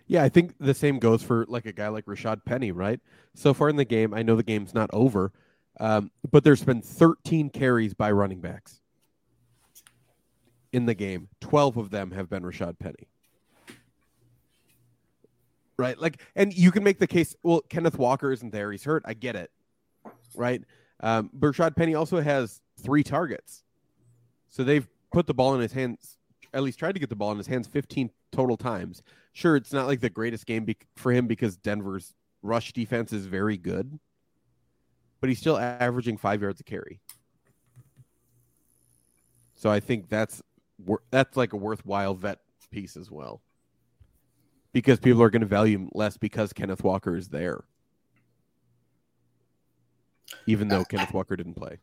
[0.07, 3.01] Yeah, I think the same goes for like a guy like Rashad Penny, right?
[3.35, 5.33] So far in the game, I know the game's not over,
[5.81, 8.81] um, but there's been 13 carries by running backs
[10.72, 11.29] in the game.
[11.40, 13.09] 12 of them have been Rashad Penny.
[15.79, 15.98] Right?
[15.98, 18.72] Like, and you can make the case, well, Kenneth Walker isn't there.
[18.72, 19.05] He's hurt.
[19.07, 19.51] I get it.
[20.35, 20.62] Right?
[21.00, 23.62] Um, but Rashad Penny also has three targets.
[24.50, 26.16] So they've put the ball in his hands,
[26.52, 29.02] at least tried to get the ball in his hands 15 total times.
[29.32, 33.26] Sure, it's not like the greatest game be- for him because Denver's rush defense is
[33.26, 33.98] very good,
[35.20, 37.00] but he's still averaging five yards a carry.
[39.54, 40.42] So I think that's
[41.11, 42.38] that's like a worthwhile vet
[42.70, 43.42] piece as well,
[44.72, 47.64] because people are going to value him less because Kenneth Walker is there,
[50.46, 51.78] even though Kenneth Walker didn't play.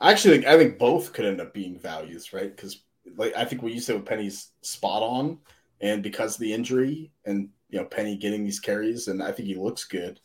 [0.00, 2.54] I actually think I think both could end up being values, right?
[2.54, 2.82] Because
[3.16, 5.38] like I think what you said with Penny's spot on,
[5.80, 9.48] and because of the injury and you know Penny getting these carries, and I think
[9.48, 10.20] he looks good.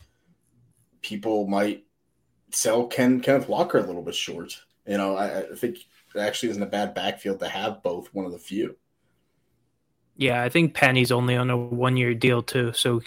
[1.01, 1.85] People might
[2.51, 4.61] sell Ken Kenneth Walker a little bit short.
[4.85, 5.77] You know, I, I think
[6.13, 8.13] it actually isn't a bad backfield to have both.
[8.13, 8.75] One of the few.
[10.17, 13.01] Yeah, I think Penny's only on a one year deal too, so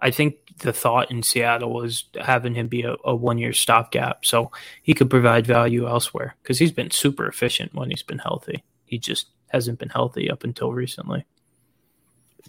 [0.00, 4.24] I think the thought in Seattle was having him be a, a one year stopgap
[4.24, 4.50] so
[4.82, 8.62] he could provide value elsewhere because he's been super efficient when he's been healthy.
[8.84, 11.24] He just hasn't been healthy up until recently.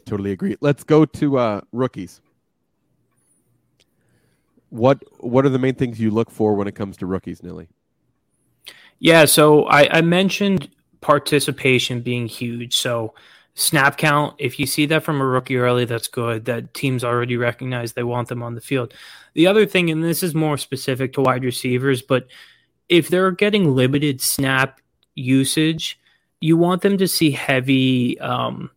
[0.05, 0.55] Totally agree.
[0.61, 2.21] Let's go to uh, rookies.
[4.69, 7.67] What what are the main things you look for when it comes to rookies, Nelly?
[8.99, 10.69] Yeah, so I, I mentioned
[11.01, 12.77] participation being huge.
[12.77, 13.13] So
[13.53, 16.45] snap count, if you see that from a rookie early, that's good.
[16.45, 18.93] That teams already recognize they want them on the field.
[19.33, 22.27] The other thing, and this is more specific to wide receivers, but
[22.89, 24.79] if they're getting limited snap
[25.15, 25.99] usage,
[26.39, 28.71] you want them to see heavy um,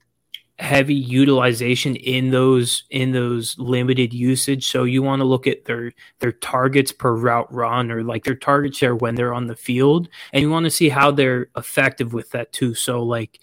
[0.60, 5.92] heavy utilization in those in those limited usage so you want to look at their
[6.20, 10.08] their targets per route run or like their target share when they're on the field
[10.32, 13.40] and you want to see how they're effective with that too so like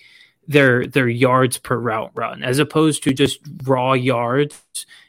[0.52, 4.62] their their yards per route run as opposed to just raw yards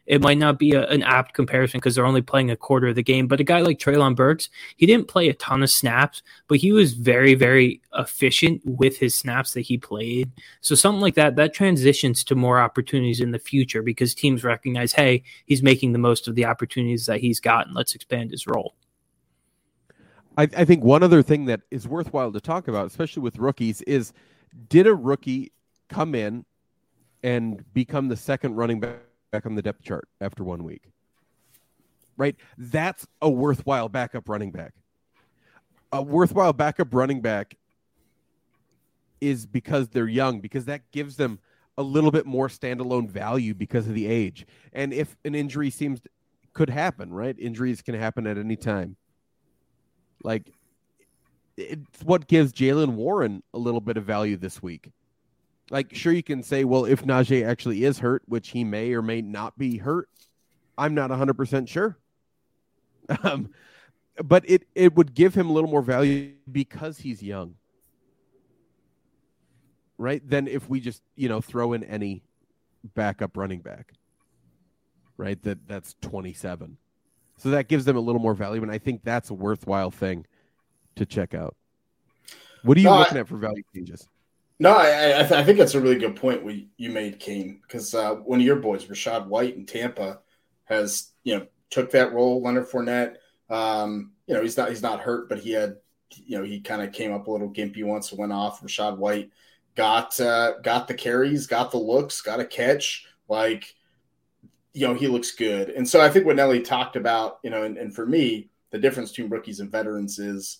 [0.06, 2.96] it might not be a, an apt comparison because they're only playing a quarter of
[2.96, 3.28] the game.
[3.28, 6.72] But a guy like Treylon Burks, he didn't play a ton of snaps, but he
[6.72, 10.30] was very, very efficient with his snaps that he played.
[10.60, 14.92] So something like that, that transitions to more opportunities in the future because teams recognize,
[14.92, 17.72] hey, he's making the most of the opportunities that he's gotten.
[17.72, 18.74] Let's expand his role.
[20.36, 23.82] I, I think one other thing that is worthwhile to talk about, especially with rookies,
[23.82, 24.12] is
[24.68, 25.52] did a rookie
[25.88, 26.44] come in
[27.22, 30.82] and become the second running back on the depth chart after one week.
[32.16, 32.36] Right?
[32.58, 34.74] That's a worthwhile backup running back.
[35.92, 37.56] A worthwhile backup running back
[39.20, 41.38] is because they're young, because that gives them
[41.78, 44.46] a little bit more standalone value because of the age.
[44.72, 46.00] And if an injury seems
[46.52, 47.38] could happen, right?
[47.38, 48.96] Injuries can happen at any time.
[50.22, 50.52] Like
[51.56, 54.90] it's what gives Jaylen Warren a little bit of value this week
[55.72, 59.00] like sure you can say, well, if Najee actually is hurt, which he may or
[59.00, 60.08] may not be hurt,
[60.76, 61.98] I'm not 100% sure.
[63.24, 63.50] Um,
[64.22, 67.56] but it it would give him a little more value because he's young.
[69.98, 70.26] Right?
[70.26, 72.22] Than if we just, you know, throw in any
[72.94, 73.94] backup running back.
[75.16, 75.42] Right?
[75.42, 76.76] That that's 27.
[77.38, 80.24] So that gives them a little more value and I think that's a worthwhile thing
[80.96, 81.56] to check out.
[82.62, 84.08] What are you no, looking I, at for value changes?
[84.58, 87.60] No, I, I, th- I, think that's a really good point we, you made, Kane,
[87.62, 90.20] because uh, one of your boys, Rachaad White in Tampa,
[90.64, 92.40] has you know took that role.
[92.40, 93.16] Leonard Fournette,
[93.50, 95.76] um, you know, he's not he's not hurt, but he had
[96.10, 98.62] you know he kind of came up a little gimpy once, and went off.
[98.62, 99.30] Rachaad White
[99.74, 103.06] got uh, got the carries, got the looks, got a catch.
[103.28, 103.74] Like
[104.74, 105.70] you know, he looks good.
[105.70, 108.78] And so I think what Nelly talked about, you know, and, and for me, the
[108.78, 110.58] difference between rookies and veterans is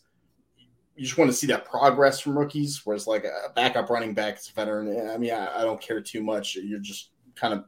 [0.96, 2.83] you just want to see that progress from rookies.
[2.85, 5.11] Whereas like a backup running back is a veteran.
[5.11, 6.55] I mean, I, I, don't care too much.
[6.57, 7.64] You're just kind of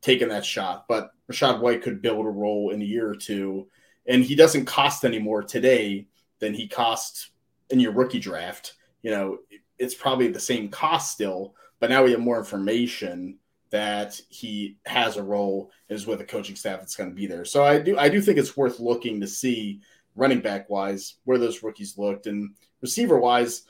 [0.00, 0.86] taking that shot.
[0.88, 3.68] But Rachaad White could build a role in a year or two,
[4.06, 6.06] and he doesn't cost any more today
[6.38, 7.30] than he cost
[7.70, 8.74] in your rookie draft.
[9.02, 9.38] You know,
[9.78, 13.38] it's probably the same cost still, but now we have more information
[13.70, 17.44] that he has a role is with a coaching staff that's going to be there.
[17.44, 19.80] So I do I do think it's worth looking to see
[20.16, 23.62] running back wise, where those rookies looked, and receiver wise,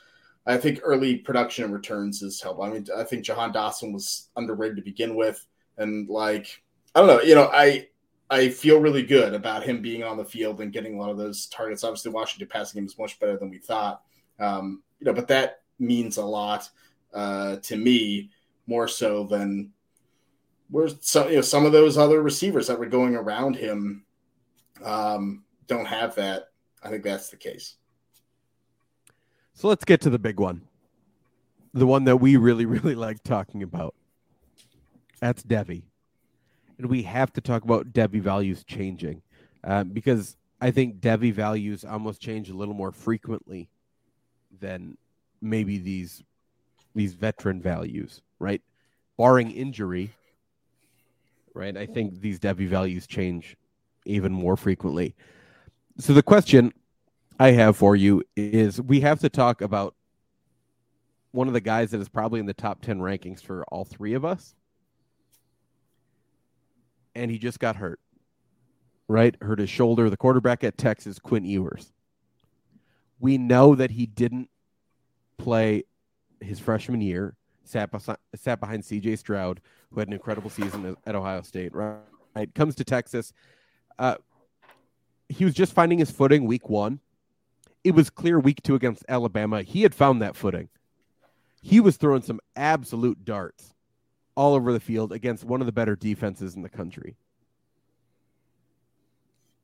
[0.47, 2.63] I think early production and returns has helped.
[2.63, 5.45] I mean, I think Jahan Dotson was underrated to begin with,
[5.79, 6.63] and like
[6.95, 7.89] I don't know, you know, I
[8.31, 11.19] I feel really good about him being on the field and getting a lot of
[11.19, 11.85] those targets.
[11.85, 14.03] Obviously, Washington passing game is much better than we thought,
[14.41, 16.69] um, you know, but that means a lot
[17.13, 18.31] uh, to me
[18.67, 19.71] more so than
[20.71, 24.05] where some you know some of those other receivers that were going around him
[24.85, 26.49] um, don't have that.
[26.83, 27.77] I think that's the case.
[29.55, 30.63] So let's get to the big one,
[31.75, 33.95] the one that we really really like talking about.
[35.21, 35.83] That's Devy,
[36.79, 39.23] and we have to talk about Devy values changing
[39.65, 43.69] um, because I think Devy values almost change a little more frequently
[44.61, 44.97] than
[45.41, 46.23] maybe these
[46.95, 48.63] these veteran values, right?
[49.17, 50.11] Barring injury,
[51.55, 51.77] right?
[51.77, 53.57] I think these Devy values change
[54.05, 55.15] even more frequently.
[55.99, 56.73] So the question
[57.39, 59.95] I have for you is we have to talk about
[61.33, 64.15] one of the guys that is probably in the top 10 rankings for all three
[64.15, 64.55] of us.
[67.15, 68.01] And he just got hurt
[69.13, 69.37] right?
[69.43, 70.11] Hurt his shoulder.
[70.11, 71.93] The quarterback at Texas, Quinn Ewers.
[73.21, 74.49] We know that he didn't
[75.39, 75.85] play
[76.41, 77.91] his freshman year, sat,
[78.35, 82.01] sat behind CJ Stroud, who had an incredible season at Ohio State, right?
[82.55, 83.33] Comes to Texas.
[83.99, 84.17] Uh,
[85.33, 87.01] he was just finding his footing week one.
[87.85, 89.62] It was clear week two against Alabama.
[89.62, 90.68] He had found that footing.
[91.61, 93.75] He was throwing some absolute darts
[94.35, 97.16] all over the field against one of the better defenses in the country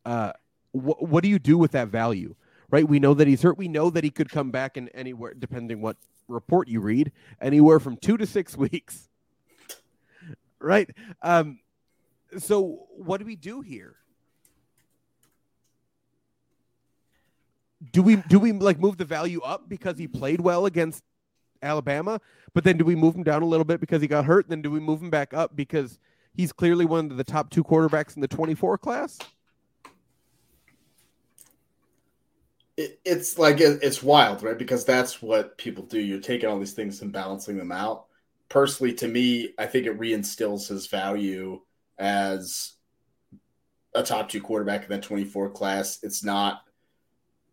[0.09, 0.33] uh,
[0.73, 2.35] wh- what do you do with that value?
[2.71, 2.89] Right?
[2.89, 3.59] We know that he's hurt.
[3.59, 5.97] We know that he could come back in anywhere, depending what
[6.29, 9.09] report you read, anywhere from two to six weeks.
[10.61, 10.91] Right?
[11.23, 11.61] Um,
[12.39, 13.97] so what do we do here?
[17.93, 21.03] Do we do we like move the value up because he played well against
[21.63, 22.21] Alabama,
[22.55, 24.49] but then do we move him down a little bit because he got hurt?
[24.49, 25.99] Then do we move him back up because
[26.35, 29.19] he's clearly one of the top two quarterbacks in the 24 class?
[32.79, 34.57] it, it's like it, it's wild, right?
[34.57, 36.01] Because that's what people do.
[36.01, 38.07] You're taking all these things and balancing them out.
[38.49, 41.61] Personally, to me, I think it reinstills his value
[41.99, 42.75] as
[43.97, 45.99] a top two quarterback in that 24 class.
[46.05, 46.63] It's not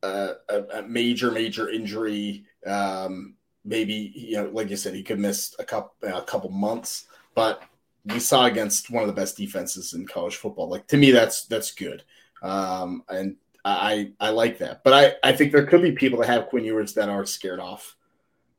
[0.06, 2.46] a, a, major, major injury.
[2.65, 7.08] Um, maybe you know, like you said, he could miss a couple a couple months,
[7.34, 7.63] but
[8.06, 10.70] we saw against one of the best defenses in college football.
[10.70, 12.04] Like to me, that's that's good.
[12.41, 16.28] Um, and I I like that, but I I think there could be people that
[16.28, 17.96] have Quinn Ewers that are scared off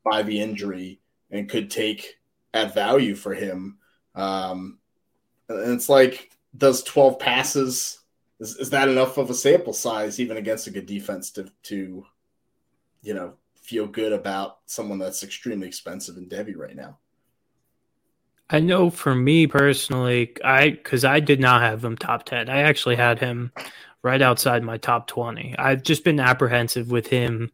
[0.05, 2.19] by the injury and could take
[2.53, 3.79] at value for him.
[4.15, 4.79] Um,
[5.49, 8.01] and it's like, does twelve passes
[8.41, 12.05] is, is that enough of a sample size even against a good defense to to
[13.03, 16.99] you know feel good about someone that's extremely expensive in Devy right now?
[18.49, 22.49] I know for me personally, I because I did not have him top ten.
[22.49, 23.53] I actually had him
[24.03, 25.57] right outside my top 20.
[25.59, 27.51] I've just been apprehensive with him.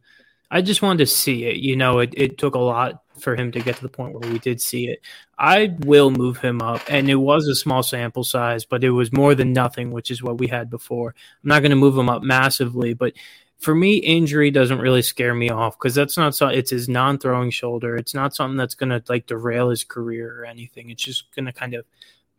[0.50, 1.56] I just wanted to see it.
[1.56, 4.30] You know, it, it took a lot for him to get to the point where
[4.30, 5.00] we did see it.
[5.38, 9.12] I will move him up, and it was a small sample size, but it was
[9.12, 11.14] more than nothing, which is what we had before.
[11.42, 13.14] I'm not going to move him up massively, but
[13.58, 16.48] for me, injury doesn't really scare me off because that's not so.
[16.48, 17.96] It's his non-throwing shoulder.
[17.96, 20.90] It's not something that's going to like derail his career or anything.
[20.90, 21.84] It's just going to kind of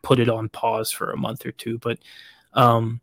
[0.02, 1.78] put it on pause for a month or two.
[1.80, 2.00] But
[2.54, 3.00] um,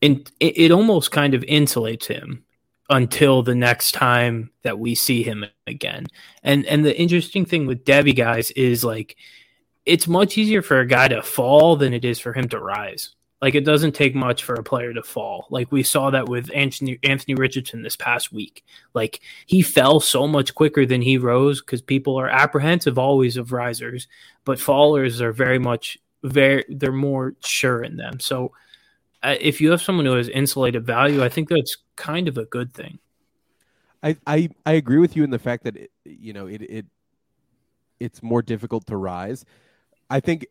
[0.00, 2.44] and it, it almost kind of insulates him
[2.90, 6.06] until the next time that we see him again.
[6.42, 9.16] And and the interesting thing with Devy guys is like
[9.84, 13.14] it's much easier for a guy to fall than it is for him to rise.
[13.40, 15.46] Like it doesn't take much for a player to fall.
[15.50, 18.64] Like we saw that with Anthony Anthony Richardson this past week.
[18.94, 23.52] Like he fell so much quicker than he rose because people are apprehensive always of
[23.52, 24.08] risers,
[24.44, 28.18] but fallers are very much very they're more sure in them.
[28.18, 28.52] So
[29.22, 32.72] if you have someone who has insulated value, I think that's kind of a good
[32.72, 32.98] thing.
[34.02, 36.86] I I, I agree with you in the fact that it, you know it it
[38.00, 39.44] it's more difficult to rise.
[40.08, 40.46] I think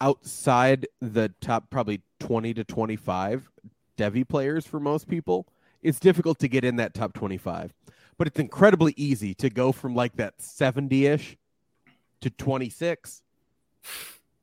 [0.00, 3.50] outside the top probably 20 to 25
[3.96, 5.46] Devy players for most people,
[5.82, 7.72] it's difficult to get in that top 25.
[8.16, 11.36] But it's incredibly easy to go from like that 70ish
[12.20, 13.22] to 26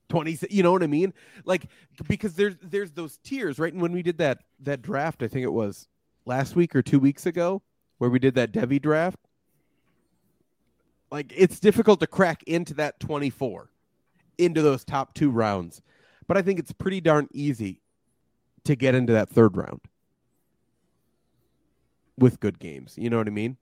[0.10, 1.14] 20 you know what i mean?
[1.46, 1.68] Like
[2.08, 3.74] because there's there's those tiers right?
[3.74, 5.88] And when we did that that draft i think it was
[6.26, 7.62] last week or two weeks ago
[7.98, 9.20] where we did that devy draft
[11.12, 13.70] like it's difficult to crack into that 24
[14.38, 15.82] into those top two rounds.
[16.28, 17.82] But i think it's pretty darn easy
[18.64, 19.82] to get into that third round
[22.18, 22.96] with good games.
[22.98, 23.58] You know what i mean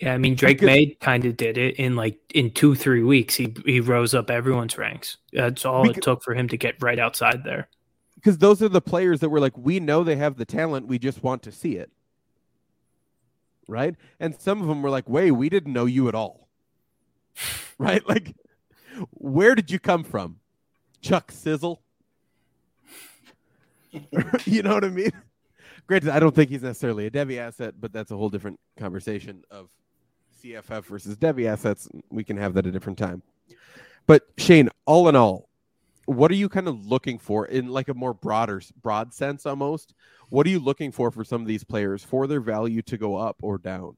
[0.00, 3.34] yeah, I mean Drake Maye kind of did it in like in two three weeks.
[3.34, 5.18] He he rose up everyone's ranks.
[5.32, 7.68] That's all because, it took for him to get right outside there.
[8.14, 10.98] Because those are the players that were like, we know they have the talent, we
[10.98, 11.90] just want to see it,
[13.66, 13.94] right?
[14.18, 16.48] And some of them were like, wait, we didn't know you at all,
[17.78, 18.06] right?
[18.06, 18.34] Like,
[19.10, 20.36] Where did you come from?
[21.00, 21.80] Chuck Sizzle?
[24.44, 25.12] you know what I mean?
[25.86, 29.42] Granted, I don't think he's necessarily a Devy asset, but that's a whole different conversation
[29.50, 29.70] of
[30.42, 31.88] CFF versus Devy assets.
[32.10, 33.22] We can have that a different time.
[34.06, 35.48] But Shane, all in all,
[36.06, 39.94] what are you kind of looking for in like a more broader broad sense almost?
[40.28, 43.16] What are you looking for for some of these players for their value to go
[43.16, 43.96] up or down?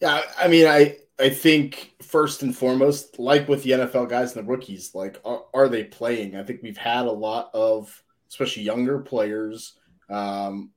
[0.00, 4.46] Yeah, I mean, I I think first and foremost, like with the NFL guys and
[4.46, 6.36] the rookies, like are, are they playing?
[6.36, 9.74] I think we've had a lot of, especially younger players,
[10.10, 10.70] um,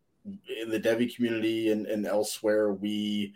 [0.62, 2.72] in the Devy community and, and elsewhere.
[2.72, 3.34] We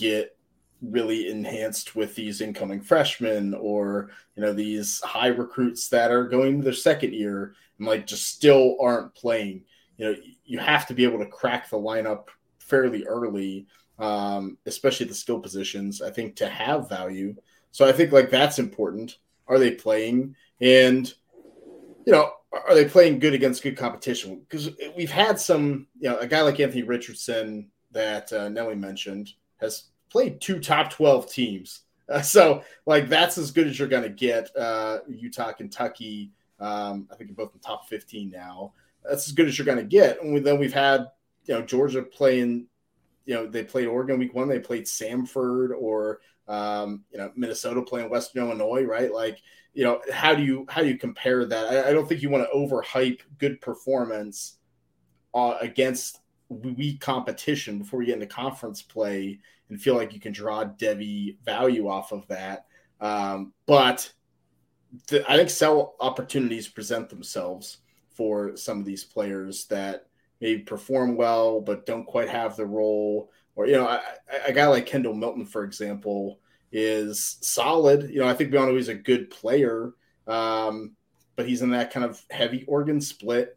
[0.00, 0.36] get
[0.82, 6.58] really enhanced with these incoming freshmen or you know these high recruits that are going
[6.58, 9.62] to their second year and like just still aren't playing.
[9.98, 12.28] You know you have to be able to crack the lineup
[12.58, 13.66] fairly early
[13.98, 17.34] um, especially the skill positions i think to have value.
[17.72, 19.18] So i think like that's important.
[19.46, 20.34] Are they playing?
[20.60, 21.12] And
[22.06, 24.40] you know are they playing good against good competition?
[24.48, 29.30] Because we've had some you know a guy like anthony richardson that uh, nelly mentioned
[29.60, 31.80] has played two top 12 teams.
[32.08, 34.54] Uh, so, like, that's as good as you're going to get.
[34.56, 38.72] Uh, Utah, Kentucky, um, I think you're both in top 15 now.
[39.08, 40.22] That's as good as you're going to get.
[40.22, 41.06] And we, then we've had,
[41.46, 42.66] you know, Georgia playing,
[43.24, 47.80] you know, they played Oregon week one, they played Samford or, um, you know, Minnesota
[47.80, 49.12] playing Western Illinois, right?
[49.12, 49.38] Like,
[49.72, 51.66] you know, how do you how do you compare that?
[51.66, 54.56] I, I don't think you want to overhype good performance
[55.32, 56.19] uh, against
[56.50, 59.38] weak competition before we get into conference play
[59.68, 62.66] and feel like you can draw Devy value off of that.
[63.00, 64.12] Um, but
[65.08, 67.78] the, I think sell opportunities present themselves
[68.10, 70.06] for some of these players that
[70.40, 73.30] maybe perform well but don't quite have the role.
[73.54, 74.02] Or you know, a,
[74.48, 76.40] a guy like Kendall Milton, for example,
[76.72, 78.10] is solid.
[78.10, 79.92] You know, I think Biano is a good player,
[80.26, 80.96] um,
[81.36, 83.56] but he's in that kind of heavy organ split.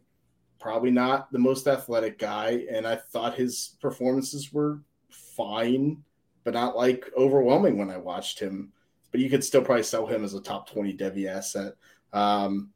[0.64, 6.02] Probably not the most athletic guy, and I thought his performances were fine,
[6.42, 8.72] but not like overwhelming when I watched him.
[9.10, 11.74] But you could still probably sell him as a top 20 Devy asset.
[12.14, 12.70] Um,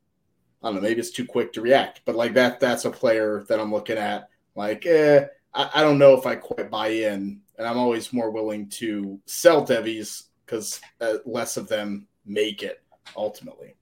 [0.63, 3.47] I don't know, maybe it's too quick to react, but like that, that's a player
[3.49, 4.29] that I'm looking at.
[4.55, 5.25] Like, eh,
[5.55, 9.19] I, I don't know if I quite buy in, and I'm always more willing to
[9.25, 12.83] sell Devies because uh, less of them make it
[13.17, 13.77] ultimately.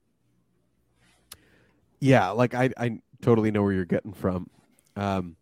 [1.99, 4.49] Yeah, like I, I totally know where you're getting from.
[4.95, 5.35] Um,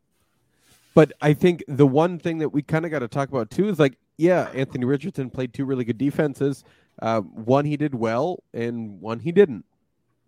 [0.94, 3.68] but I think the one thing that we kind of got to talk about too
[3.68, 6.64] is like, yeah, Anthony Richardson played two really good defenses.
[7.02, 9.66] Uh, one he did well, and one he didn't.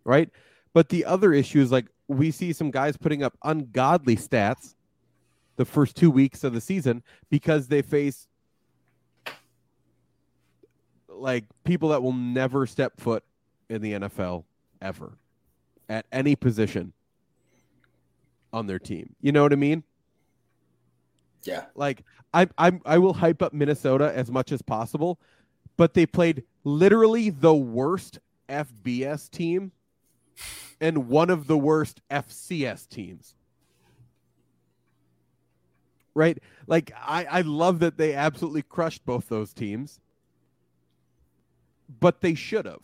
[0.04, 0.30] Right.
[0.74, 4.76] But the other issue is like we see some guys putting up ungodly stats
[5.56, 8.28] the first two weeks of the season because they face
[11.10, 13.24] like people that will never step foot
[13.70, 14.44] in the NFL
[14.82, 15.18] ever
[15.90, 16.94] at any position
[18.54, 19.16] on their team.
[19.22, 19.84] You know what I mean?
[21.44, 21.66] Yeah.
[21.76, 25.20] Like I I I will hype up Minnesota as much as possible,
[25.78, 28.20] but they played literally the worst
[28.50, 29.72] FBS team
[30.82, 33.36] and one of the worst FCS teams.
[36.14, 36.38] Right?
[36.68, 40.00] Like I I love that they absolutely crushed both those teams.
[42.00, 42.82] But they should have.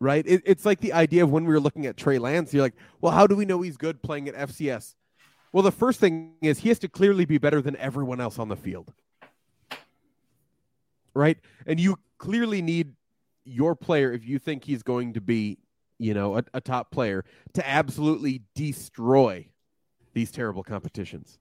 [0.00, 0.24] Right?
[0.26, 2.76] It, it's like the idea of when we were looking at Trey Lance, you're like,
[3.00, 4.94] well, how do we know he's good playing at FCS?
[5.52, 8.48] Well, the first thing is he has to clearly be better than everyone else on
[8.48, 8.92] the field.
[11.14, 11.38] Right?
[11.66, 12.92] And you clearly need
[13.44, 15.58] your player if you think he's going to be,
[15.98, 17.24] you know, a, a top player
[17.54, 19.48] to absolutely destroy
[20.12, 21.38] these terrible competitions.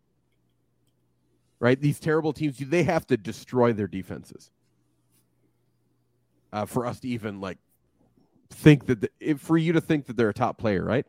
[1.59, 1.79] Right?
[1.79, 4.51] These terrible teams, they have to destroy their defenses.
[6.53, 7.57] Uh, for us to even like
[8.49, 11.05] think that the, for you to think that they're a top player, right?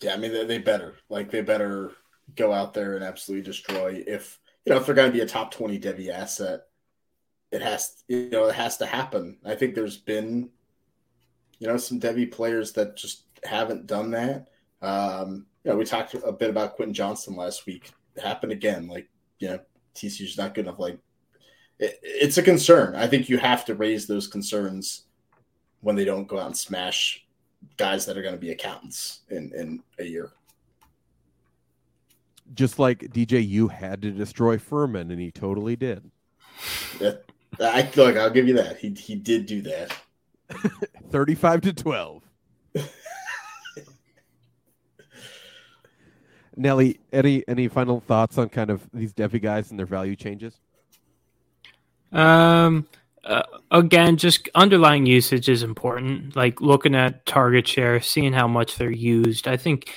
[0.00, 1.92] Yeah, I mean they, they better like they better
[2.36, 4.02] go out there and absolutely destroy.
[4.06, 6.62] If you know if they're going to be a top twenty Devy asset,
[7.50, 9.38] it has you know it has to happen.
[9.44, 10.50] I think there's been
[11.58, 14.48] you know some Devy players that just haven't done that.
[14.82, 17.92] Um, you know, we talked a bit about Quentin Johnston last week.
[18.16, 18.88] It happened again.
[18.88, 19.08] Like
[19.38, 19.60] you know,
[19.94, 20.78] TCU's not good enough.
[20.78, 20.98] Like
[21.80, 22.94] it's a concern.
[22.94, 25.04] I think you have to raise those concerns
[25.80, 27.24] when they don't go out and smash
[27.76, 30.30] guys that are going to be accountants in in a year.
[32.54, 36.10] Just like DJ, you had to destroy Furman, and he totally did.
[37.00, 37.12] Yeah,
[37.60, 38.78] I feel like I'll give you that.
[38.78, 39.96] He he did do that.
[41.10, 42.22] Thirty-five to twelve.
[46.56, 50.60] Nelly, any any final thoughts on kind of these Devy guys and their value changes?
[52.12, 52.86] Um,
[53.24, 56.34] uh, again, just underlying usage is important.
[56.36, 59.46] Like looking at target share, seeing how much they're used.
[59.46, 59.90] I think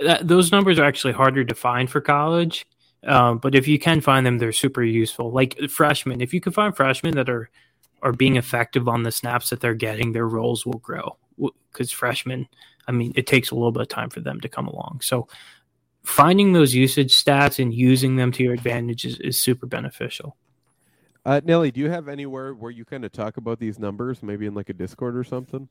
[0.00, 2.66] that those numbers are actually harder to find for college.
[3.04, 5.32] Um, but if you can find them, they're super useful.
[5.32, 7.50] Like freshmen, if you can find freshmen that are
[8.02, 11.16] are being effective on the snaps that they're getting, their roles will grow.
[11.72, 12.48] Because freshmen,
[12.88, 15.00] I mean, it takes a little bit of time for them to come along.
[15.02, 15.28] So
[16.02, 20.36] finding those usage stats and using them to your advantage is, is super beneficial.
[21.24, 24.46] Uh, Nelly, do you have anywhere where you kind of talk about these numbers, maybe
[24.46, 25.68] in like a Discord or something?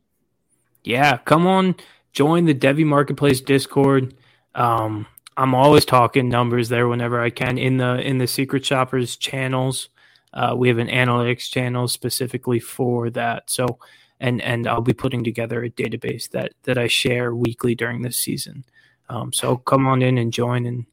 [0.83, 1.75] Yeah, come on,
[2.13, 4.15] join the Devy Marketplace Discord.
[4.55, 5.05] Um,
[5.37, 9.89] I'm always talking numbers there whenever I can in the in the Secret Shoppers channels.
[10.33, 13.49] Uh, we have an analytics channel specifically for that.
[13.49, 13.79] So,
[14.19, 18.17] and and I'll be putting together a database that that I share weekly during this
[18.17, 18.63] season.
[19.09, 20.85] Um, so come on in and join and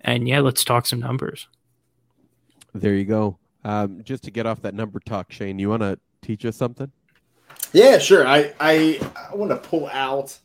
[0.00, 1.48] and yeah, let's talk some numbers.
[2.74, 3.38] There you go.
[3.64, 6.90] Um, just to get off that number talk, Shane, you want to teach us something?
[7.72, 8.26] Yeah, sure.
[8.26, 9.00] I I,
[9.30, 10.38] I want to pull out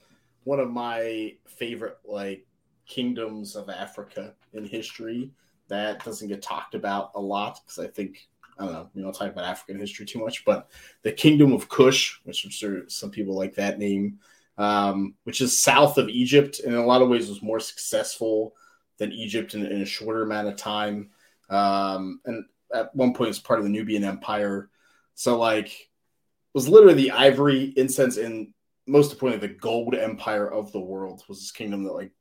[0.43, 2.45] one of my favorite like
[2.86, 5.32] kingdoms of Africa in history
[5.70, 9.16] that doesn't get talked about a lot because I think I don't know, we don't
[9.16, 10.70] talk about African history too much, but
[11.01, 14.20] the Kingdom of Kush, which I'm sure some people like that name,
[14.57, 18.53] um, which is south of Egypt, and in a lot of ways was more successful
[18.97, 21.09] than Egypt in, in a shorter amount of time.
[21.49, 24.70] Um, and at one point, it was part of the Nubian Empire.
[25.16, 28.54] So, like, it was literally the ivory, incense, and
[28.88, 32.12] most importantly, the gold empire of the world was this kingdom that, like,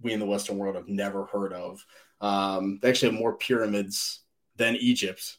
[0.00, 1.84] we in the Western world have never heard of.
[2.20, 4.20] Um, they actually have more pyramids
[4.56, 5.38] than Egypt.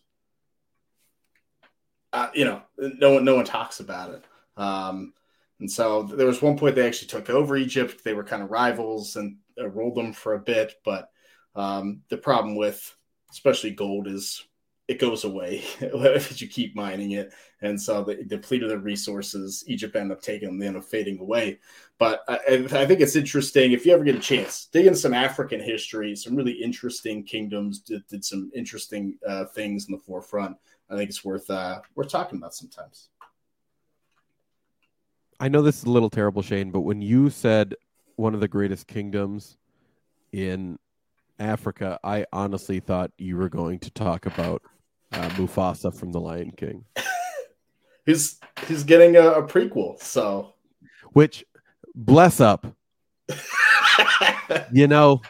[2.11, 4.23] Uh, you know, no one no one talks about it.
[4.55, 5.13] Um,
[5.59, 8.03] and so there was one point they actually took over Egypt.
[8.03, 10.75] They were kind of rivals and uh, ruled them for a bit.
[10.85, 11.09] But
[11.55, 12.95] um, the problem with
[13.31, 14.43] especially gold is
[14.93, 17.33] it goes away if you keep mining it.
[17.61, 19.63] And so they depleted their resources.
[19.67, 21.59] Egypt ended up taking them, they up fading away.
[21.97, 22.35] But I,
[22.71, 26.15] I, think it's interesting if you ever get a chance, dig in some African history,
[26.15, 30.57] some really interesting kingdoms did, did some interesting uh, things in the forefront.
[30.89, 33.09] I think it's worth uh, worth talking about sometimes.
[35.39, 37.75] I know this is a little terrible, Shane, but when you said
[38.15, 39.57] one of the greatest kingdoms
[40.31, 40.77] in
[41.39, 44.61] Africa, I honestly thought you were going to talk about
[45.13, 46.85] uh, Mufasa from The Lion King.
[48.05, 50.53] he's he's getting a, a prequel, so
[51.13, 51.45] which
[51.95, 52.65] bless up.
[54.71, 55.21] you know,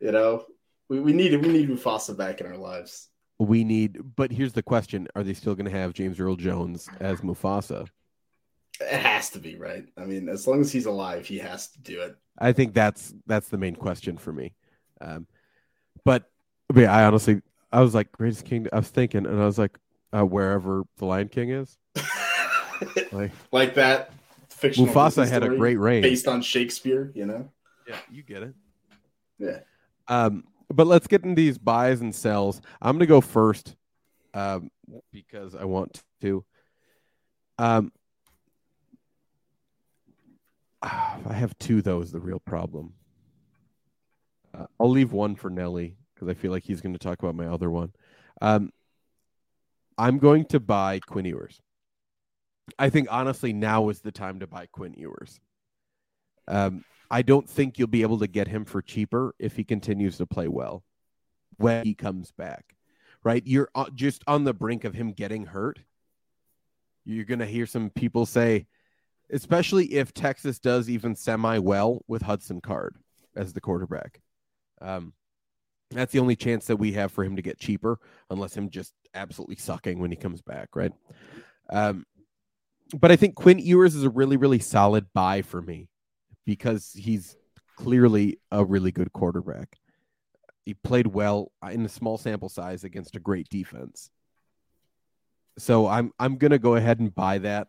[0.00, 0.44] you know,
[0.88, 3.08] we, we need we need Mufasa back in our lives.
[3.40, 6.88] We need, but here's the question: Are they still going to have James Earl Jones
[7.00, 7.88] as Mufasa?
[8.80, 9.84] It has to be right.
[9.96, 12.16] I mean, as long as he's alive, he has to do it.
[12.38, 14.54] I think that's that's the main question for me.
[15.00, 15.26] Um,
[16.04, 16.30] but,
[16.68, 18.66] but yeah, I honestly, I was like, greatest king.
[18.72, 19.78] I was thinking, and I was like,
[20.12, 21.76] uh, wherever the Lion King is,
[23.12, 24.12] like, like that.
[24.50, 27.12] Mufasa had a great reign based on Shakespeare.
[27.14, 27.48] You know.
[27.86, 28.54] Yeah, you get it.
[29.38, 29.60] Yeah.
[30.08, 32.60] Um, but let's get into these buys and sells.
[32.80, 33.76] I'm going to go first
[34.34, 34.70] um,
[35.12, 36.44] because I want to.
[37.58, 37.92] Um,
[40.82, 42.92] I have two, though, is the real problem.
[44.54, 47.34] Uh, I'll leave one for Nelly because I feel like he's going to talk about
[47.34, 47.92] my other one.
[48.40, 48.70] Um,
[49.96, 51.60] I'm going to buy Quinn Ewers.
[52.78, 55.40] I think honestly now is the time to buy Quinn Ewers.
[56.46, 60.18] Um, I don't think you'll be able to get him for cheaper if he continues
[60.18, 60.82] to play well
[61.56, 62.76] when he comes back.
[63.24, 63.42] Right?
[63.46, 65.80] You're uh, just on the brink of him getting hurt.
[67.04, 68.66] You're going to hear some people say,
[69.30, 72.96] especially if Texas does even semi well with Hudson Card
[73.34, 74.20] as the quarterback.
[74.80, 75.12] Um,
[75.90, 77.98] that's the only chance that we have for him to get cheaper,
[78.30, 80.92] unless him just absolutely sucking when he comes back, right?
[81.70, 82.04] Um,
[82.98, 85.88] but I think Quinn Ewers is a really, really solid buy for me
[86.44, 87.36] because he's
[87.76, 89.78] clearly a really good quarterback.
[90.64, 94.10] He played well in a small sample size against a great defense.
[95.58, 97.68] So I'm I'm gonna go ahead and buy that.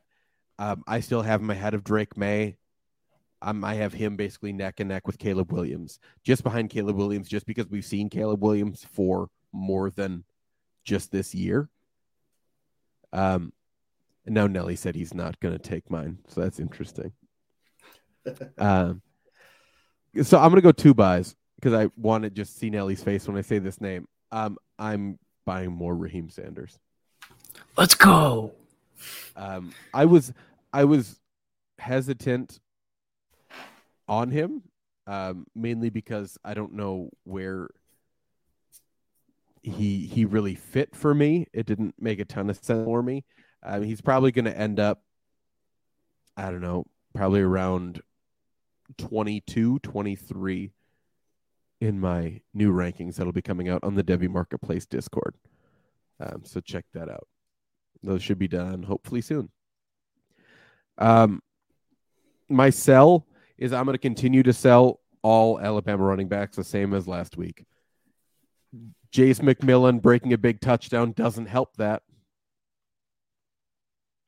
[0.57, 2.57] Um, I still have him ahead of Drake Maye.
[3.41, 7.29] Um, I have him basically neck and neck with Caleb Williams, just behind Caleb Williams,
[7.29, 10.25] just because we've seen Caleb Williams for more than
[10.83, 11.69] just this year.
[13.13, 13.53] Um,
[14.25, 17.13] and now Nelly said he's not going to take mine, so that's interesting.
[18.57, 19.01] um,
[20.23, 23.37] so I'm gonna go two buys because I want to just see Nelly's face when
[23.37, 24.07] I say this name.
[24.31, 26.77] Um, I'm buying more Raheim Sanders.
[27.77, 28.53] Let's go.
[29.35, 30.33] Um, I was
[30.73, 31.19] I was
[31.77, 32.59] hesitant
[34.09, 34.63] on him,
[35.07, 37.69] um, mainly because I don't know where
[39.61, 41.47] he he really fit for me.
[41.53, 43.23] It didn't make a ton of sense for me.
[43.63, 45.01] Um, he's probably going to end up,
[46.35, 48.01] I don't know, probably around
[48.97, 50.71] 22, 23
[51.81, 55.35] in my new rankings that'll be coming out on the Devy Marketplace Discord.
[56.19, 57.27] Um, so check that out.
[58.01, 59.49] Those should be done hopefully soon.
[60.97, 61.41] Um,
[62.49, 63.25] my sell
[63.59, 67.37] is I'm going to continue to sell all Alabama running backs the same as last
[67.37, 67.65] week.
[69.11, 72.03] Jase McClellan breaking a big touchdown doesn't help that.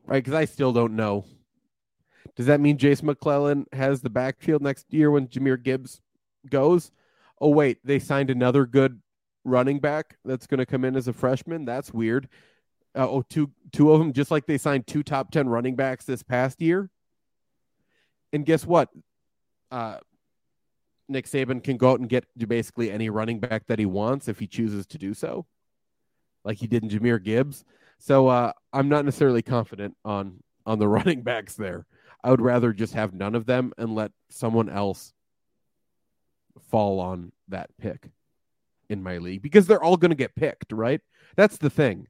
[0.06, 0.24] Right?
[0.24, 1.26] Because I still don't know.
[2.36, 6.02] Does that mean Jase McClellan has the backfield next year when Jahmyr Gibbs
[6.50, 6.92] goes?
[7.40, 9.02] Oh, wait, they signed another good
[9.46, 11.66] running back that's going to come in as a freshman.
[11.66, 12.28] That's weird.
[12.94, 16.04] Uh, oh, two two of them, just like they signed two top ten running backs
[16.06, 16.90] this past year.
[18.34, 18.90] And guess what?
[19.72, 19.98] Uh,
[21.08, 24.40] Nick Saban can go out and get basically any running back that he wants if
[24.40, 25.46] he chooses to do so,
[26.44, 27.66] like he did in Jahmyr Gibbs.
[28.00, 31.86] So uh, I'm not necessarily confident on on the running backs there.
[32.24, 35.14] I would rather just have none of them and let someone else
[36.70, 38.10] fall on that pick
[38.90, 41.02] in my league because they're all going to get picked, right?
[41.36, 42.08] That's the thing.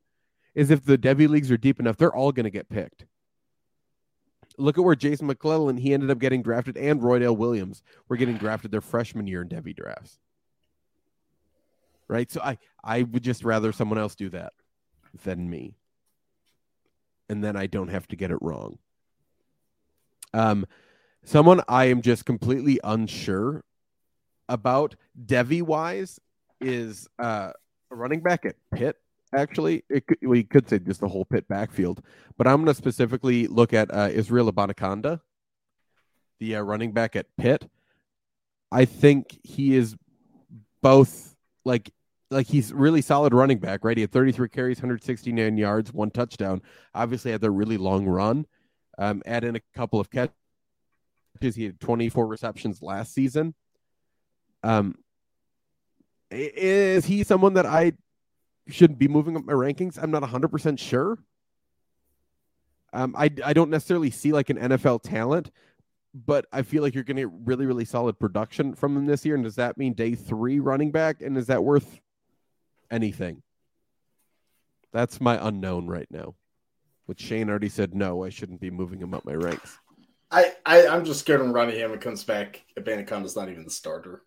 [0.53, 3.05] Is if the Devy leagues are deep enough, they're all going to get picked.
[4.57, 8.37] Look at where Jase McClellan he ended up getting drafted, and Roydell Williams were getting
[8.37, 10.19] drafted their freshman year in Devy drafts.
[12.07, 14.53] Right, so I I would just rather someone else do that
[15.23, 15.75] than me,
[17.29, 18.77] and then I don't have to get it wrong.
[20.33, 20.65] Um,
[21.23, 23.63] someone I am just completely unsure
[24.49, 24.95] about
[25.25, 26.19] Devy wise
[26.59, 27.51] is uh,
[27.89, 28.97] a running back at Pitt.
[29.34, 32.03] Actually, it could, we could say just the whole Pitt backfield,
[32.38, 35.21] but I'm going to specifically look at uh, Israel Abanikanda,
[36.39, 37.69] the uh, running back at Pitt.
[38.71, 39.95] I think he is
[40.82, 41.91] both like
[42.29, 43.97] like he's really solid running back, right?
[43.97, 46.61] He had 33 carries, 169 yards, one touchdown.
[46.95, 48.45] Obviously, had a really long run.
[48.97, 50.32] Um, add in a couple of catches.
[51.39, 53.53] He had 24 receptions last season.
[54.63, 54.95] Um,
[56.32, 57.93] is he someone that I
[58.72, 60.01] should be moving up my rankings?
[60.01, 61.17] I'm not 100% sure.
[62.93, 65.51] Um, I, I don't necessarily see like an NFL talent,
[66.13, 69.26] but I feel like you're going to get really, really solid production from him this
[69.26, 69.36] year.
[69.36, 71.22] And does that mean day three running back?
[71.22, 72.01] And is that worth
[72.89, 73.43] anything?
[74.91, 76.36] That's my unknown right now.
[77.05, 79.78] Which Shane already said no, I shouldn't be moving him up my ranks.
[80.30, 82.63] I, I I'm just scared when Rodney Hammond comes back.
[82.80, 84.22] Abanikanda's not even the starter,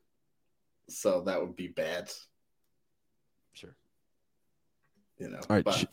[0.89, 2.11] so that would be bad.
[5.19, 5.39] You know.
[5.39, 5.85] All right, but- Sh-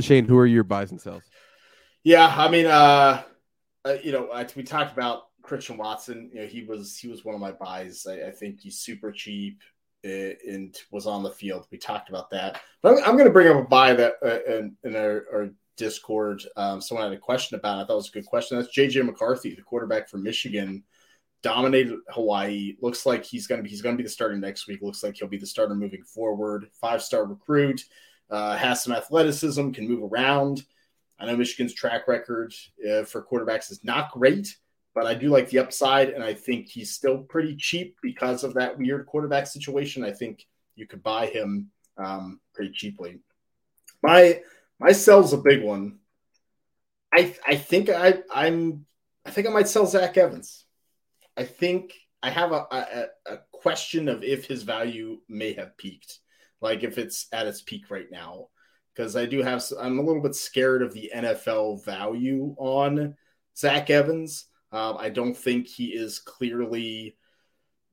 [0.00, 1.22] Shane, who are your buys and sells?
[2.02, 3.22] Yeah, I mean, uh,
[3.84, 6.30] uh you know, I, we talked about Christian Watson.
[6.32, 8.06] You know, he was he was one of my buys.
[8.08, 9.60] I, I think he's super cheap
[10.04, 11.66] uh, and was on the field.
[11.70, 14.38] We talked about that, but I'm, I'm going to bring up a buy that uh,
[14.46, 16.42] in, in our, our Discord.
[16.56, 17.78] Um, someone had a question about.
[17.78, 18.58] I thought it was a good question.
[18.58, 20.84] That's JJ McCarthy, the quarterback from Michigan.
[21.42, 22.76] Dominated Hawaii.
[22.82, 24.80] Looks like he's going to be he's going to be the starter next week.
[24.82, 26.68] Looks like he'll be the starter moving forward.
[26.80, 27.82] Five star recruit.
[28.30, 29.70] Uh, has some athleticism.
[29.70, 30.64] Can move around.
[31.18, 32.54] I know Michigan's track record
[32.88, 34.56] uh, for quarterbacks is not great,
[34.94, 38.54] but I do like the upside, and I think he's still pretty cheap because of
[38.54, 40.02] that weird quarterback situation.
[40.02, 43.18] I think you could buy him um, pretty cheaply.
[44.02, 44.40] My
[44.78, 45.98] my sell's a big one.
[47.12, 48.86] I I think I I'm
[49.26, 50.64] I think I might sell Zach Evans.
[51.36, 56.18] I think I have a, a, a question of if his value may have peaked,
[56.60, 58.48] like if it's at its peak right now
[58.94, 63.16] because I do have I'm a little bit scared of the NFL value on
[63.56, 64.46] Zach Evans.
[64.72, 67.16] Um, I don't think he is clearly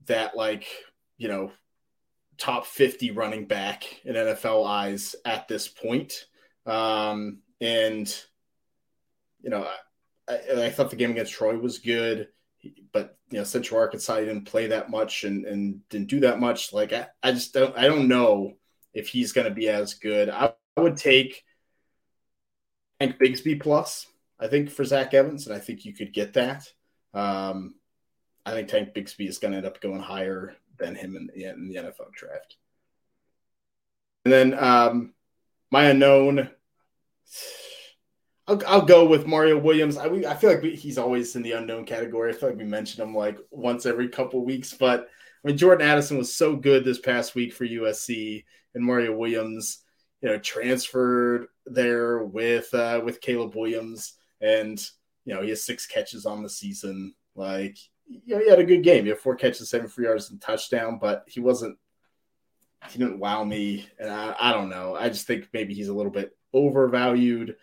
[0.07, 0.67] that like
[1.17, 1.51] you know
[2.37, 6.25] top 50 running back in NFL eyes at this point.
[6.65, 8.13] Um, and
[9.41, 9.67] you know
[10.27, 12.27] I, I thought the game against Troy was good.
[12.91, 16.73] But you know, Central Arkansas didn't play that much and, and didn't do that much.
[16.73, 18.53] Like I, I just don't I don't know
[18.93, 20.29] if he's going to be as good.
[20.29, 21.43] I, I would take
[22.99, 24.07] Tank Bigsby plus,
[24.39, 26.67] I think, for Zach Evans, and I think you could get that.
[27.13, 27.75] Um,
[28.45, 31.67] I think Tank Bigsby is going to end up going higher than him in, in
[31.67, 32.55] the NFL draft.
[34.25, 35.13] And then um,
[35.71, 36.49] my unknown,
[38.47, 39.97] I'll, I'll go with Mario Williams.
[39.97, 42.31] I, I feel like we, he's always in the unknown category.
[42.31, 45.09] I feel like we mention him like once every couple weeks, but
[45.43, 48.43] I mean, Jordan Addison was so good this past week for USC,
[48.73, 49.83] and Mario Williams
[50.21, 54.79] you know, transferred there with uh, with Caleb Williams, and
[55.25, 57.13] you know he has six catches on the season.
[57.35, 57.77] Like,
[58.07, 59.03] you know, he had a good game.
[59.03, 61.77] He had four catches, seven free yards, and touchdown, but he wasn't
[62.89, 64.95] he didn't wow me, and I, I don't know.
[64.95, 67.55] I just think maybe he's a little bit overvalued,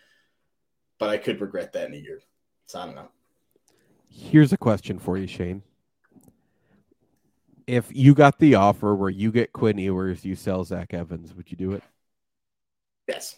[1.04, 2.22] but I could regret that in a year.
[2.64, 3.10] So I don't know.
[4.08, 5.62] Here's a question for you, Shane.
[7.66, 11.50] If you got the offer where you get Quinn Ewers, you sell Zach Evans, would
[11.50, 11.82] you do it?
[13.06, 13.36] Yes.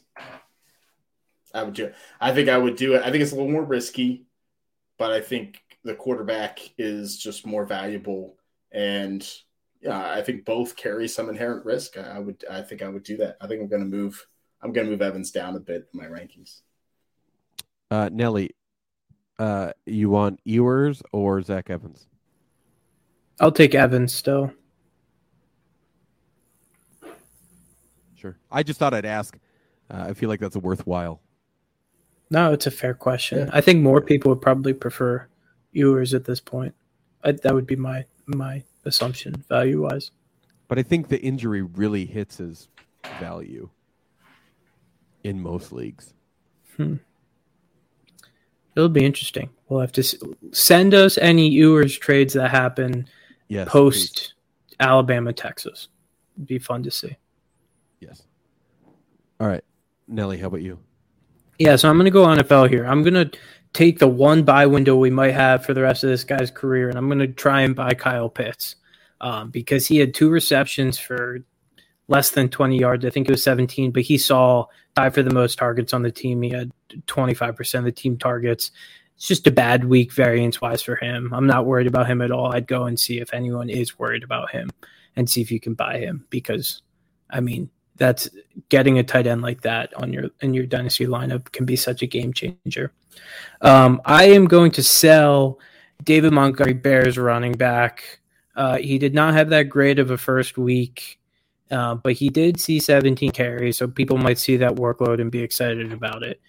[1.52, 1.96] I would do it.
[2.20, 3.02] I think I would do it.
[3.02, 4.28] I think it's a little more risky,
[4.96, 8.36] but I think the quarterback is just more valuable.
[8.70, 9.28] And
[9.80, 11.98] yeah, I think both carry some inherent risk.
[11.98, 13.38] I would I think I would do that.
[13.40, 14.24] I think I'm gonna move
[14.62, 16.60] I'm gonna move Evans down a bit in my rankings.
[17.90, 18.50] Uh Nelly,
[19.38, 22.06] uh you want Ewers or Zach Evans?
[23.40, 24.52] I'll take Evans still.
[28.14, 28.38] Sure.
[28.50, 29.36] I just thought I'd ask.
[29.90, 31.20] Uh, I feel like that's a worthwhile.
[32.30, 33.46] No, it's a fair question.
[33.46, 33.50] Yeah.
[33.52, 35.28] I think more people would probably prefer
[35.72, 36.74] Ewers at this point.
[37.22, 40.10] I, that would be my my assumption value wise.
[40.68, 42.68] But I think the injury really hits his
[43.20, 43.68] value
[45.22, 46.14] in most leagues.
[46.76, 46.96] Hmm.
[48.76, 49.50] It'll be interesting.
[49.68, 50.04] We'll have to
[50.52, 53.08] send us any Ewers trades that happen
[53.48, 54.34] yes, post please.
[54.80, 55.88] Alabama, Texas.
[56.36, 57.16] It'd be fun to see.
[58.00, 58.22] Yes.
[59.40, 59.64] All right.
[60.06, 60.78] Nelly, how about you?
[61.58, 62.84] Yeah, so I'm going to go NFL here.
[62.84, 63.38] I'm going to
[63.72, 66.90] take the one buy window we might have for the rest of this guy's career,
[66.90, 68.76] and I'm going to try and buy Kyle Pitts
[69.22, 71.38] um, because he had two receptions for
[72.08, 73.04] less than 20 yards.
[73.04, 76.10] I think it was 17, but he saw tied for the most targets on the
[76.10, 76.42] team.
[76.42, 76.72] He had
[77.06, 78.70] 25% of the team targets.
[79.16, 81.32] It's just a bad week variance wise for him.
[81.32, 82.52] I'm not worried about him at all.
[82.52, 84.70] I'd go and see if anyone is worried about him
[85.16, 86.82] and see if you can buy him because,
[87.30, 88.28] I mean, that's
[88.68, 92.02] getting a tight end like that on your in your dynasty lineup can be such
[92.02, 92.92] a game changer.
[93.62, 95.58] Um, I am going to sell
[96.04, 98.20] David Montgomery Bears running back.
[98.54, 101.18] Uh, he did not have that great of a first week,
[101.70, 105.40] uh, but he did see 17 carries, so people might see that workload and be
[105.40, 106.40] excited about it.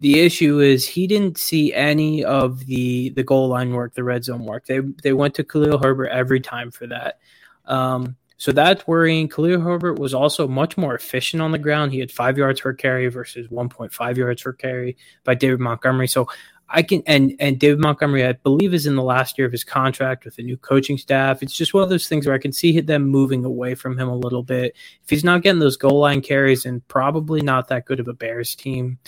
[0.00, 4.24] The issue is he didn't see any of the the goal line work, the red
[4.24, 4.66] zone work.
[4.66, 7.18] They they went to Khalil Herbert every time for that.
[7.66, 9.28] Um, so that's worrying.
[9.28, 11.92] Khalil Herbert was also much more efficient on the ground.
[11.92, 16.06] He had five yards per carry versus 1.5 yards per carry by David Montgomery.
[16.06, 16.28] So
[16.70, 19.64] I can and and David Montgomery, I believe, is in the last year of his
[19.64, 21.42] contract with the new coaching staff.
[21.42, 24.08] It's just one of those things where I can see them moving away from him
[24.08, 24.76] a little bit.
[25.02, 28.12] If he's not getting those goal line carries and probably not that good of a
[28.12, 28.98] Bears team,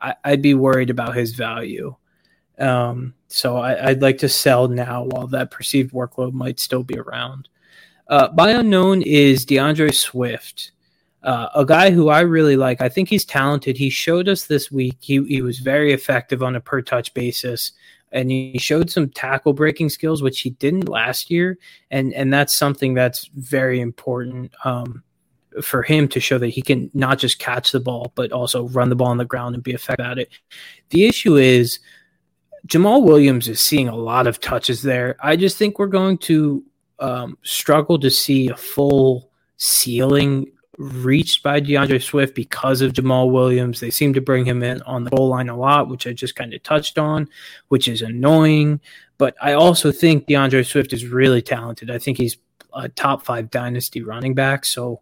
[0.00, 1.94] I, would be worried about his value.
[2.58, 6.98] Um, so I, I'd like to sell now while that perceived workload might still be
[6.98, 7.48] around.
[8.08, 10.72] Uh, unknown is D'Andre Swift,
[11.22, 12.80] uh, a guy who I really like.
[12.80, 13.76] I think he's talented.
[13.76, 14.96] He showed us this week.
[15.00, 17.72] He he was very effective on a per touch basis,
[18.12, 21.58] and he showed some tackle breaking skills, which he didn't last year.
[21.90, 24.52] And and that's something that's very important.
[24.64, 25.02] Um,
[25.62, 28.88] for him to show that he can not just catch the ball, but also run
[28.88, 30.30] the ball on the ground and be effective at it.
[30.90, 31.78] The issue is
[32.66, 35.16] Jamaal Williams is seeing a lot of touches there.
[35.22, 36.64] I just think we're going to
[36.98, 43.80] um, struggle to see a full ceiling reached by D'Andre Swift because of Jamaal Williams.
[43.80, 46.36] They seem to bring him in on the goal line a lot, which I just
[46.36, 47.28] kind of touched on,
[47.68, 48.80] which is annoying.
[49.18, 51.90] But I also think D'Andre Swift is really talented.
[51.90, 52.36] I think he's
[52.74, 54.64] a top five dynasty running back.
[54.64, 55.00] So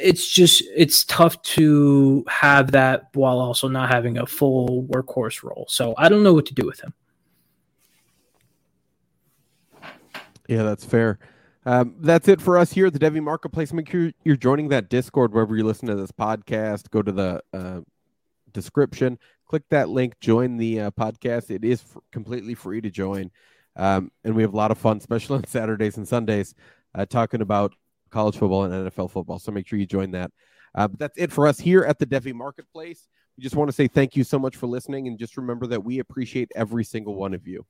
[0.00, 5.66] it's just it's tough to have that while also not having a full workhorse role.
[5.68, 6.94] So I don't know what to do with him.
[10.48, 11.18] Yeah, that's fair.
[11.64, 13.72] Um, that's it for us here at the Devy Marketplace.
[13.72, 16.90] Make sure you're joining that Discord wherever you listen to this podcast.
[16.90, 17.80] Go to the uh,
[18.52, 21.50] description, click that link, join the uh, podcast.
[21.50, 23.30] It is f- completely free to join.
[23.76, 26.54] Um, and we have a lot of fun, especially on Saturdays and Sundays,
[26.94, 27.74] uh, talking about
[28.12, 29.38] college football and NFL football.
[29.38, 30.30] So make sure you join that.
[30.74, 33.08] Uh, but that's it for us here at the Devy Marketplace.
[33.36, 35.08] We just want to say thank you so much for listening.
[35.08, 37.66] And just remember that we appreciate every single one of you.